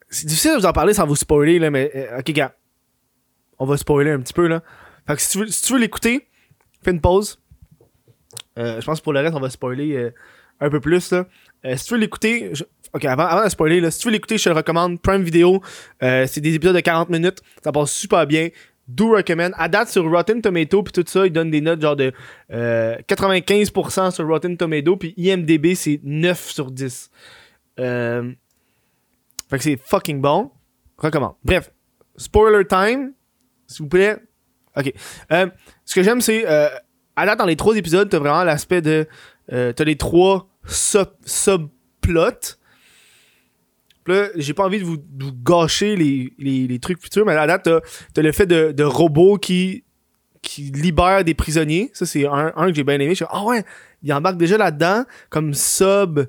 C'est 0.09 0.25
difficile 0.25 0.51
de 0.51 0.57
vous 0.57 0.65
en 0.65 0.73
parler 0.73 0.93
sans 0.93 1.07
vous 1.07 1.15
spoiler, 1.15 1.57
là, 1.57 1.71
mais 1.71 1.91
euh, 1.95 2.19
ok, 2.19 2.31
gars. 2.31 2.55
On 3.57 3.65
va 3.65 3.77
spoiler 3.77 4.11
un 4.11 4.19
petit 4.19 4.33
peu, 4.33 4.47
là. 4.47 4.63
Fait 5.07 5.15
que 5.15 5.21
si 5.21 5.61
tu 5.63 5.73
veux, 5.73 5.79
l'écouter, 5.79 6.27
fais 6.83 6.91
une 6.91 7.01
pause. 7.01 7.39
Euh, 8.57 8.81
je 8.81 8.85
pense 8.85 8.99
que 8.99 9.03
pour 9.03 9.13
le 9.13 9.21
reste, 9.21 9.35
on 9.35 9.39
va 9.39 9.49
spoiler 9.49 9.95
euh, 9.95 10.13
un 10.59 10.69
peu 10.69 10.79
plus, 10.79 11.11
là. 11.11 11.25
Si 11.75 11.85
tu 11.85 11.93
veux 11.93 11.99
l'écouter, 11.99 12.51
ok, 12.93 13.05
avant, 13.05 13.43
de 13.43 13.49
spoiler, 13.49 13.81
là, 13.81 13.91
si 13.91 13.99
tu 13.99 14.07
veux 14.07 14.13
l'écouter, 14.13 14.37
je 14.37 14.45
te 14.45 14.49
le 14.49 14.55
recommande. 14.55 15.01
Prime 15.01 15.23
Video, 15.23 15.61
c'est 16.01 16.39
des 16.39 16.53
épisodes 16.53 16.75
de 16.75 16.79
40 16.79 17.09
minutes, 17.09 17.41
ça 17.61 17.71
passe 17.71 17.91
super 17.91 18.25
bien. 18.25 18.49
Do 18.91 19.11
recommend. 19.11 19.51
À 19.55 19.69
date, 19.69 19.89
sur 19.89 20.09
Rotten 20.09 20.41
Tomato, 20.41 20.81
puis 20.81 20.91
tout 20.91 21.03
ça, 21.07 21.25
ils 21.27 21.31
donnent 21.31 21.51
des 21.51 21.61
notes 21.61 21.79
genre 21.81 21.95
de 21.95 22.11
euh, 22.51 22.95
95% 23.07 24.11
sur 24.11 24.27
Rotten 24.27 24.57
Tomato, 24.57 24.97
puis 24.97 25.13
IMDB, 25.15 25.75
c'est 25.75 25.99
9 26.03 26.39
sur 26.49 26.71
10. 26.71 27.11
Euh, 27.79 28.31
fait 29.49 29.57
que 29.57 29.63
c'est 29.63 29.77
fucking 29.77 30.19
bon. 30.21 30.51
Recommande. 30.97 31.35
Bref, 31.43 31.71
spoiler 32.17 32.65
time, 32.65 33.13
s'il 33.67 33.83
vous 33.83 33.89
plaît. 33.89 34.17
Ok. 34.75 34.91
Euh, 35.31 35.47
ce 35.85 35.95
que 35.95 36.03
j'aime, 36.03 36.19
c'est. 36.21 36.45
Euh, 36.47 36.67
à 37.15 37.25
date, 37.25 37.37
dans 37.39 37.45
les 37.45 37.55
trois 37.55 37.75
épisodes, 37.75 38.09
t'as 38.09 38.19
vraiment 38.19 38.43
l'aspect 38.43 38.81
de. 38.81 39.07
Euh, 39.51 39.71
t'as 39.71 39.83
les 39.83 39.97
trois 39.97 40.49
sub- 40.65 41.15
subplots. 41.25 42.57
J'ai 44.35 44.53
pas 44.53 44.65
envie 44.65 44.79
de 44.79 44.85
vous, 44.85 44.97
gâcher 45.43 45.95
les, 45.95 46.79
trucs 46.79 47.01
futurs, 47.01 47.25
mais 47.25 47.33
à 47.35 47.47
date, 47.47 47.69
t'as, 48.13 48.21
le 48.21 48.31
fait 48.31 48.45
de, 48.45 48.83
robots 48.83 49.37
qui, 49.37 49.83
libèrent 50.57 51.23
des 51.23 51.33
prisonniers. 51.33 51.91
Ça, 51.93 52.05
c'est 52.05 52.25
un, 52.25 52.51
que 52.51 52.73
j'ai 52.73 52.83
bien 52.83 52.95
aimé. 52.95 53.09
Je 53.09 53.15
suis 53.15 53.25
ah 53.29 53.43
ouais, 53.43 53.63
il 54.03 54.11
embarque 54.13 54.37
déjà 54.37 54.57
là-dedans, 54.57 55.03
comme 55.29 55.53
sub 55.53 56.21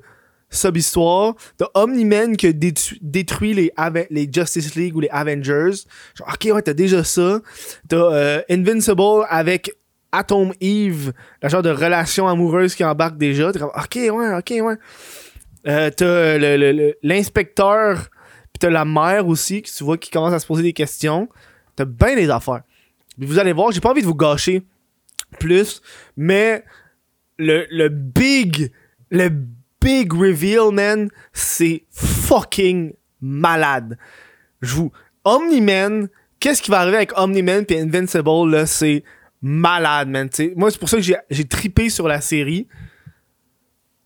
sub-histoire. 0.51 1.35
T'as 1.57 1.67
Omni-Man 1.73 2.37
qui 2.37 2.47
a 2.47 2.51
détruit 2.53 3.53
les 3.53 4.29
Justice 4.31 4.75
League 4.75 4.95
ou 4.95 4.99
les 4.99 5.09
Avengers. 5.09 5.85
Genre, 6.15 6.27
ok, 6.27 6.53
ouais, 6.53 6.61
t'as 6.61 6.73
déjà 6.73 7.03
ça. 7.03 7.39
T'as 7.87 8.13
euh, 8.13 8.41
Invincible 8.49 9.25
avec 9.29 9.71
Atom 10.11 10.53
Eve, 10.59 11.13
la 11.41 11.49
genre 11.49 11.61
de 11.61 11.69
relation 11.69 12.27
amoureuse 12.27 12.75
qui 12.75 12.83
embarque 12.83 13.17
déjà. 13.17 13.51
T'es 13.51 13.59
comme, 13.59 13.69
ok, 13.69 13.95
ouais, 13.95 14.37
ok, 14.37 14.53
ouais. 14.65 14.75
Euh, 15.67 15.89
t'as 15.91 16.37
l'inspecteur, 17.03 18.09
puis 18.51 18.59
t'as 18.59 18.69
la 18.69 18.85
mère 18.85 19.27
aussi, 19.27 19.61
qui 19.61 19.73
tu 19.73 19.83
vois 19.83 19.97
qui 19.97 20.09
commence 20.09 20.33
à 20.33 20.39
se 20.39 20.47
poser 20.47 20.63
des 20.63 20.73
questions. 20.73 21.29
T'as 21.75 21.85
bien 21.85 22.15
des 22.15 22.29
affaires. 22.29 22.63
Puis 23.17 23.27
vous 23.27 23.39
allez 23.39 23.53
voir, 23.53 23.71
j'ai 23.71 23.81
pas 23.81 23.91
envie 23.91 24.01
de 24.01 24.07
vous 24.07 24.15
gâcher 24.15 24.63
plus, 25.39 25.81
mais 26.17 26.63
le, 27.37 27.65
le 27.69 27.89
big, 27.89 28.71
le 29.09 29.29
big 29.81 30.13
reveal, 30.13 30.71
man, 30.71 31.09
c'est 31.33 31.85
fucking 31.91 32.93
malade. 33.19 33.97
Je 34.61 34.75
vous. 34.75 34.91
Omni-Man, 35.23 36.09
qu'est-ce 36.39 36.61
qui 36.61 36.71
va 36.71 36.79
arriver 36.79 36.97
avec 36.97 37.17
Omni-Man 37.17 37.65
puis 37.65 37.77
Invincible, 37.77 38.49
là, 38.49 38.65
c'est 38.65 39.03
malade, 39.41 40.09
man. 40.09 40.29
T'sais, 40.29 40.53
moi, 40.55 40.71
c'est 40.71 40.79
pour 40.79 40.89
ça 40.89 40.97
que 40.97 41.03
j'ai, 41.03 41.45
tripé 41.45 41.89
sur 41.89 42.07
la 42.07 42.21
série. 42.21 42.67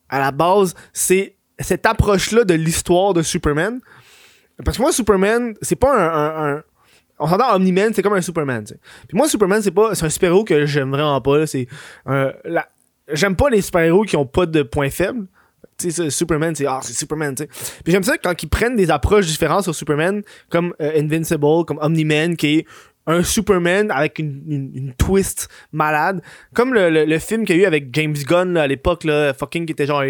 À 0.09 0.19
la 0.19 0.31
base, 0.31 0.75
c'est 0.93 1.34
cette 1.59 1.85
approche-là 1.85 2.43
de 2.43 2.53
l'histoire 2.53 3.13
de 3.13 3.21
Superman. 3.21 3.79
Parce 4.63 4.77
que 4.77 4.81
moi, 4.81 4.91
Superman, 4.91 5.53
c'est 5.61 5.75
pas 5.75 5.93
un. 5.95 6.07
un- 6.53 6.55
un- 6.57 6.63
on 7.19 7.27
s'entend 7.27 7.55
Omni-Man, 7.55 7.93
c'est 7.93 8.01
comme 8.01 8.13
un 8.13 8.21
Superman. 8.21 8.63
t'sais. 8.63 8.77
Puis 9.07 9.17
moi, 9.17 9.27
Superman, 9.29 9.61
c'est 9.61 9.71
pas. 9.71 9.95
C'est 9.95 10.05
un 10.05 10.09
super-héros 10.09 10.43
que 10.43 10.65
j'aime 10.65 10.91
vraiment 10.91 11.19
pas. 11.21 11.45
C'est. 11.47 11.67
un- 12.05 12.31
la- 12.43 12.67
J'aime 13.13 13.35
pas 13.35 13.49
les 13.51 13.61
super-héros 13.61 14.03
qui 14.03 14.17
ont 14.17 14.25
pas 14.25 14.47
de 14.47 14.63
points 14.63 14.89
faibles. 14.89 15.27
Tu 15.77 15.91
sais, 15.91 16.09
Superman, 16.09 16.55
c'est 16.55 16.65
ah, 16.65 16.79
c'est 16.81 16.93
Superman, 16.93 17.35
tu 17.35 17.43
sais. 17.43 17.49
Puis 17.83 17.91
j'aime 17.93 18.01
ça 18.03 18.17
quand 18.17 18.41
ils 18.41 18.49
prennent 18.49 18.75
des 18.75 18.89
approches 18.89 19.27
différentes 19.27 19.61
sur 19.63 19.75
Superman, 19.75 20.23
comme 20.49 20.73
euh, 20.81 20.91
Invincible, 20.99 21.65
comme 21.67 21.77
Omni-Man, 21.81 22.35
qui 22.35 22.59
est 22.59 22.65
un 23.05 23.21
Superman 23.21 23.91
avec 23.91 24.17
une, 24.17 24.41
une- 24.47 24.71
une 24.73 24.93
twist 24.95 25.49
malade. 25.71 26.21
Comme 26.55 26.73
le, 26.73 26.89
le- 26.89 27.05
le 27.05 27.19
film 27.19 27.45
qu'il 27.45 27.57
y 27.57 27.59
a 27.59 27.63
eu 27.63 27.65
avec 27.67 27.89
James 27.93 28.15
Gunn 28.15 28.53
là, 28.53 28.63
à 28.63 28.67
l'époque, 28.67 29.03
là, 29.03 29.33
fucking, 29.35 29.65
qui 29.67 29.73
était 29.73 29.85
genre. 29.85 30.01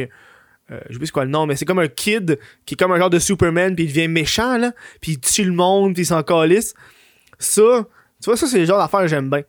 Euh, 0.72 0.80
je 0.90 0.98
sais 0.98 1.12
quoi 1.12 1.26
le 1.26 1.32
nom, 1.32 1.46
mais 1.46 1.56
c'est 1.56 1.66
comme 1.66 1.80
un 1.80 1.88
kid 1.88 2.40
qui 2.66 2.74
est 2.74 2.78
comme 2.78 2.92
un 2.92 2.98
genre 2.98 3.10
de 3.10 3.20
Superman, 3.20 3.76
puis 3.76 3.86
il 3.86 3.88
devient 3.88 4.08
méchant, 4.08 4.58
là, 4.58 4.72
puis 5.00 5.14
il 5.14 5.20
tue 5.20 5.44
le 5.44 5.52
monde, 5.52 5.94
puis 5.94 6.04
il 6.04 6.06
s'en 6.08 6.24
calisse. 6.24 6.74
Ça, 7.38 7.88
tu 8.22 8.26
vois, 8.26 8.38
ça, 8.38 8.48
c'est 8.48 8.60
le 8.60 8.66
genre 8.66 8.80
d'affaires 8.80 9.02
que 9.02 9.08
j'aime 9.08 9.30
bien. 9.30 9.44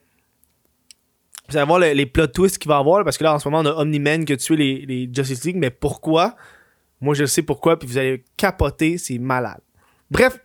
Vous 1.48 1.56
allez 1.56 1.66
voir 1.66 1.78
les, 1.78 2.06
plot 2.06 2.26
twists 2.26 2.58
qu'il 2.58 2.68
va 2.68 2.76
avoir, 2.78 3.04
parce 3.04 3.16
que 3.16 3.24
là, 3.24 3.34
en 3.34 3.38
ce 3.38 3.48
moment, 3.48 3.60
on 3.60 3.72
a 3.72 3.82
Omni-Man 3.82 4.24
qui 4.24 4.32
a 4.34 4.36
tué 4.36 4.56
les, 4.56 5.10
Justice 5.12 5.44
League, 5.44 5.56
mais 5.56 5.70
pourquoi? 5.70 6.36
Moi, 7.00 7.14
je 7.14 7.24
sais 7.24 7.42
pourquoi, 7.42 7.78
puis 7.78 7.88
vous 7.88 7.98
allez 7.98 8.24
capoter, 8.36 8.98
c'est 8.98 9.18
malade. 9.18 9.60
Bref, 10.10 10.38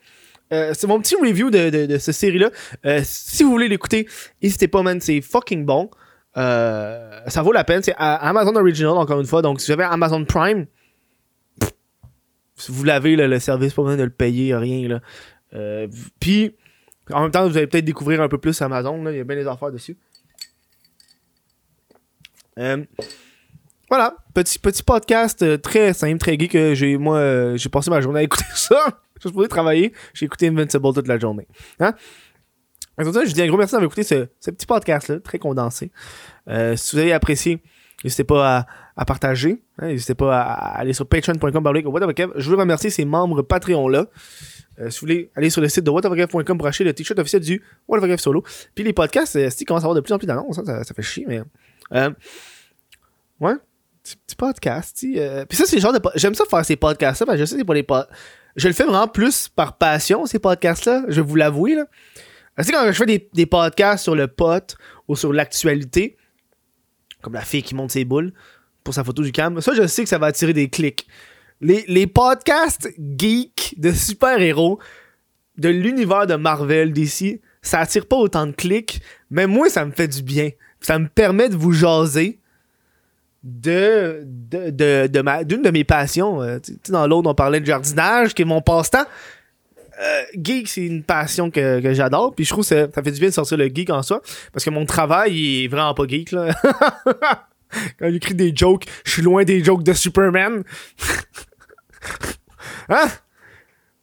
euh, 0.54 0.74
c'est 0.74 0.88
mon 0.88 1.02
petit 1.02 1.16
review 1.16 1.50
de, 1.50 1.70
de, 1.70 1.86
de 1.86 1.98
cette 1.98 2.16
série-là. 2.16 2.52
Euh, 2.86 3.02
si 3.04 3.44
vous 3.44 3.52
voulez 3.52 3.68
l'écouter, 3.68 4.08
n'hésitez 4.42 4.68
pas, 4.68 4.84
man, 4.84 5.02
c'est 5.02 5.22
fucking 5.22 5.66
bon. 5.66 5.90
Euh, 6.38 7.22
ça 7.28 7.42
vaut 7.42 7.52
la 7.52 7.64
peine. 7.64 7.84
C'est 7.84 7.96
Amazon 7.98 8.56
Original, 8.56 8.94
encore 8.94 9.20
une 9.20 9.28
fois. 9.28 9.42
Donc, 9.42 9.62
si 9.62 9.72
avez 9.72 9.84
Amazon 9.84 10.24
Prime, 10.26 10.66
vous 12.70 12.84
l'avez, 12.84 13.16
le 13.16 13.40
service, 13.40 13.74
pas 13.74 13.82
besoin 13.82 13.98
de 13.98 14.04
le 14.04 14.10
payer, 14.10 14.56
rien. 14.56 14.88
Là. 14.88 15.02
Euh, 15.54 15.88
Puis, 16.20 16.56
en 17.12 17.24
même 17.24 17.32
temps, 17.32 17.48
vous 17.48 17.58
allez 17.58 17.68
peut-être 17.68 17.86
découvrir 17.86 18.22
un 18.22 18.30
peu 18.30 18.38
plus 18.38 18.62
Amazon. 18.62 19.04
Là. 19.04 19.12
Il 19.12 19.18
y 19.18 19.22
a 19.22 19.24
bien 19.24 19.36
des 19.36 19.48
affaires 19.48 19.72
dessus. 19.72 19.98
Euh, 22.60 22.84
voilà, 23.90 24.16
petit, 24.34 24.60
petit 24.60 24.84
podcast 24.84 25.62
très 25.62 25.94
simple, 25.94 26.18
très 26.18 26.38
gay 26.38 26.48
que 26.50 26.74
j'ai 26.76 26.98
moi 26.98 27.56
j'ai 27.56 27.70
passé 27.70 27.90
ma 27.90 28.02
journée 28.02 28.20
à 28.20 28.24
écouter 28.24 28.44
ça. 28.54 29.02
Je 29.22 29.30
supposé 29.30 29.48
travailler, 29.48 29.94
j'ai 30.14 30.26
écouté 30.26 30.48
Invincible 30.48 30.94
toute 30.94 31.08
la 31.08 31.20
journée. 31.20 31.48
Hein? 31.80 31.94
Tout 32.98 33.12
cas, 33.12 33.22
je 33.24 33.28
vous 33.30 33.34
dis 33.34 33.42
un 33.42 33.48
gros 33.48 33.58
merci 33.58 33.72
d'avoir 33.74 33.88
écouté 33.88 34.04
ce, 34.04 34.52
petit 34.52 34.66
podcast-là, 34.66 35.20
très 35.20 35.40
condensé. 35.40 35.92
Euh, 36.48 36.76
si 36.76 36.96
vous 36.96 37.02
avez 37.02 37.14
apprécié, 37.14 37.62
n'hésitez 38.04 38.24
pas 38.24 38.68
à, 38.96 39.06
partager. 39.06 39.64
hein, 39.80 39.88
n'hésitez 39.88 40.14
pas 40.14 40.42
à, 40.42 40.80
aller 40.80 40.94
sur 40.94 41.08
patreon.com. 41.08 41.74
Je 42.36 42.50
veux 42.50 42.56
remercier 42.56 42.90
ces 42.90 43.06
membres 43.06 43.42
Patreon-là. 43.42 44.06
Euh, 44.80 44.90
si 44.90 45.00
vous 45.00 45.08
voulez 45.08 45.32
aller 45.36 45.50
sur 45.50 45.62
le 45.62 45.70
site 45.70 45.84
de 45.84 45.90
whateverkev.com 45.90 46.58
pour 46.58 46.68
acheter 46.68 46.84
le 46.84 46.94
t-shirt 46.94 47.20
officiel 47.20 47.42
du 47.42 47.62
Whateverkev 47.88 48.18
Solo. 48.20 48.44
Puis 48.74 48.84
les 48.84 48.94
podcasts, 48.94 49.36
euh, 49.36 49.50
si 49.50 49.66
commencent 49.66 49.84
à 49.84 49.86
avoir 49.86 49.96
de 49.96 50.02
plus 50.02 50.14
en 50.14 50.18
plus 50.18 50.28
d'annonces, 50.28 50.58
hein, 50.60 50.64
ça, 50.66 50.84
ça 50.84 50.94
fait 50.94 51.02
chier, 51.02 51.26
mais. 51.28 51.42
Euh, 51.94 52.10
ouais. 53.40 53.56
Petit, 54.04 54.36
podcast, 54.36 54.98
Puis 55.00 55.58
ça, 55.58 55.66
c'est 55.66 55.76
le 55.76 55.82
genre 55.82 55.94
de. 55.94 56.00
J'aime 56.16 56.34
ça 56.34 56.46
faire 56.50 56.66
ces 56.66 56.76
podcasts-là, 56.76 57.38
je 57.38 57.46
sais 57.46 57.56
que 57.56 57.60
c'est 57.60 57.66
pas 57.66 57.74
les 57.76 57.84
pod- 57.84 58.08
Je 58.56 58.68
le 58.68 58.74
fais 58.74 58.84
vraiment 58.84 59.08
plus 59.08 59.48
par 59.48 59.78
passion, 59.78 60.26
ces 60.26 60.40
podcasts-là. 60.40 61.04
Je 61.08 61.22
vais 61.22 61.28
vous 61.28 61.36
l'avouer, 61.36 61.76
là. 61.76 61.86
Tu 62.58 62.66
sais, 62.66 62.72
quand 62.72 62.86
je 62.88 62.92
fais 62.92 63.06
des, 63.06 63.30
des 63.34 63.46
podcasts 63.46 64.04
sur 64.04 64.16
le 64.16 64.28
pot 64.28 64.76
ou 65.08 65.16
sur 65.16 65.34
l'actualité, 65.34 66.18
comme 67.22 67.34
la 67.34 67.42
fille 67.42 67.64
qui 67.64 67.76
monte 67.76 67.92
ses 67.92 68.06
boules 68.06 68.34
pour 68.84 68.94
sa 68.94 69.04
photo 69.04 69.24
du 69.24 69.32
cam, 69.32 69.60
ça, 69.62 69.74
je 69.74 69.88
sais 69.88 70.04
que 70.04 70.10
ça 70.10 70.18
va 70.18 70.28
attirer 70.28 70.54
des 70.54 70.70
clics. 70.70 71.08
Les, 71.62 71.86
les 71.88 72.08
podcasts 72.08 72.90
geeks 73.18 73.76
de 73.78 73.92
super-héros 73.92 74.80
de 75.58 75.70
l'univers 75.70 76.26
de 76.28 76.36
Marvel 76.36 76.92
d'ici, 76.92 77.40
ça 77.62 77.80
attire 77.80 78.08
pas 78.08 78.16
autant 78.16 78.48
de 78.48 78.52
clics, 78.52 79.02
mais 79.30 79.46
moi, 79.48 79.70
ça 79.70 79.86
me 79.86 79.92
fait 79.92 80.08
du 80.08 80.24
bien. 80.24 80.50
Ça 80.80 80.98
me 80.98 81.08
permet 81.08 81.50
de 81.50 81.56
vous 81.56 81.72
jaser 81.72 82.40
de, 83.44 84.24
de, 84.26 84.70
de, 84.72 85.08
de 85.08 85.44
d'une 85.44 85.62
de 85.62 85.70
mes 85.70 85.84
passions. 85.84 86.42
Euh, 86.42 86.60
dans 86.90 87.08
l'autre, 87.08 87.30
on 87.30 87.36
parlait 87.36 87.60
de 87.60 87.66
jardinage, 87.66 88.34
qui 88.34 88.42
est 88.42 88.46
mon 88.46 88.62
passe-temps. 88.62 89.06
Euh, 90.02 90.24
geek, 90.36 90.68
c'est 90.68 90.86
une 90.86 91.04
passion 91.04 91.52
que, 91.52 91.82
j'adore. 91.94 92.34
Puis 92.34 92.46
je 92.46 92.50
trouve 92.50 92.68
que 92.68 92.90
ça, 92.92 93.04
fait 93.04 93.12
du 93.12 93.20
bien 93.20 93.30
de 93.30 93.34
sortir 93.34 93.58
le 93.58 93.68
geek 93.68 93.90
en 93.90 94.02
soi. 94.02 94.22
Parce 94.52 94.66
que 94.66 94.70
mon 94.70 94.86
travail, 94.86 95.34
il 95.34 95.66
est 95.66 95.68
vraiment 95.68 95.94
pas 95.94 96.08
geek, 96.08 96.32
là. 96.32 96.54
Quand 98.00 98.10
j'écris 98.12 98.36
des 98.36 98.54
jokes, 98.56 98.86
je 99.06 99.12
suis 99.12 99.22
loin 99.22 99.44
des 99.44 99.64
jokes 99.64 99.84
de 99.84 99.94
Superman. 99.94 100.64
hein? 102.90 103.08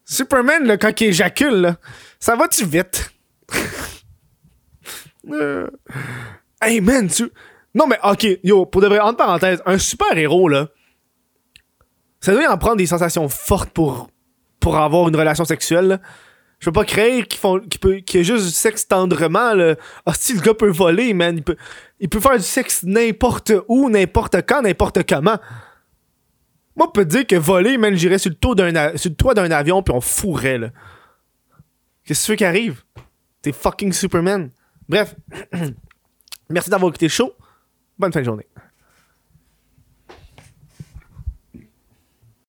Superman, 0.05 0.65
là, 0.65 0.79
quand 0.79 0.99
il 1.03 1.09
éjacule, 1.09 1.61
là, 1.61 1.77
ça 2.19 2.37
va-tu 2.37 2.65
vite? 2.65 3.13
Euh, 5.31 5.69
Hey, 6.61 6.81
man, 6.81 7.07
tu... 7.09 7.31
Non, 7.75 7.87
mais 7.87 7.99
OK, 8.03 8.27
yo, 8.43 8.67
pour 8.67 8.81
de 8.81 8.89
vrai, 8.89 8.99
entre 8.99 9.19
parenthèses, 9.19 9.63
un 9.67 9.79
super-héros, 9.79 10.49
là, 10.49 10.69
ça 12.21 12.33
doit 12.33 12.51
en 12.51 12.59
prendre 12.59 12.77
des 12.77 12.87
sensations 12.87 13.29
fortes 13.29 13.71
pour, 13.71 14.11
pour 14.61 14.77
avoir 14.77 15.09
une 15.09 15.17
relation 15.17 15.45
sexuelle. 15.45 16.01
Je 16.61 16.67
peux 16.67 16.73
pas 16.73 16.85
créer 16.85 17.23
qu'il 17.25 17.39
font 17.39 17.61
qu'il 17.61 17.79
peut 17.79 17.97
qu'il 17.97 18.21
y 18.21 18.21
a 18.21 18.25
juste 18.25 18.47
du 18.47 18.51
sexe 18.51 18.89
tendrement. 18.89 19.53
Ah 20.07 20.13
si 20.15 20.35
le 20.35 20.41
gars 20.41 20.55
peut 20.55 20.71
voler 20.71 21.15
man, 21.15 21.37
il 21.37 21.43
peut 21.43 21.57
il 22.01 22.09
peut 22.09 22.21
faire 22.21 22.37
du 22.37 22.43
sexe 22.43 22.83
n'importe 22.83 23.53
où, 23.69 23.89
n'importe 23.89 24.37
quand, 24.47 24.63
n'importe 24.63 25.09
comment. 25.09 25.39
Moi, 26.77 26.87
je 26.89 27.01
peux 27.01 27.05
te 27.05 27.11
dire 27.11 27.27
que 27.27 27.35
voler, 27.37 27.77
man, 27.77 27.95
j'irais 27.97 28.19
sur 28.19 28.31
le 28.31 28.37
toit 28.37 28.55
d'un 28.55 28.97
sur 28.97 29.11
le 29.11 29.17
toit 29.17 29.35
d'un 29.35 29.51
avion 29.51 29.83
puis 29.83 29.95
on 29.95 30.01
fourrait 30.01 30.59
là. 30.59 30.71
Qu'est-ce 32.05 32.23
que 32.23 32.27
tu 32.27 32.33
veux 32.33 32.37
qui 32.37 32.45
arrive? 32.45 32.83
T'es 33.43 33.53
fucking 33.53 33.93
Superman. 33.93 34.51
Bref. 34.89 35.15
Merci 36.51 36.71
d'avoir 36.71 36.91
écouté 36.91 37.07
le 37.07 37.11
show. 37.11 37.35
Bonne 37.99 38.13
fin 38.13 38.21
de 38.21 38.25
journée. 38.25 38.47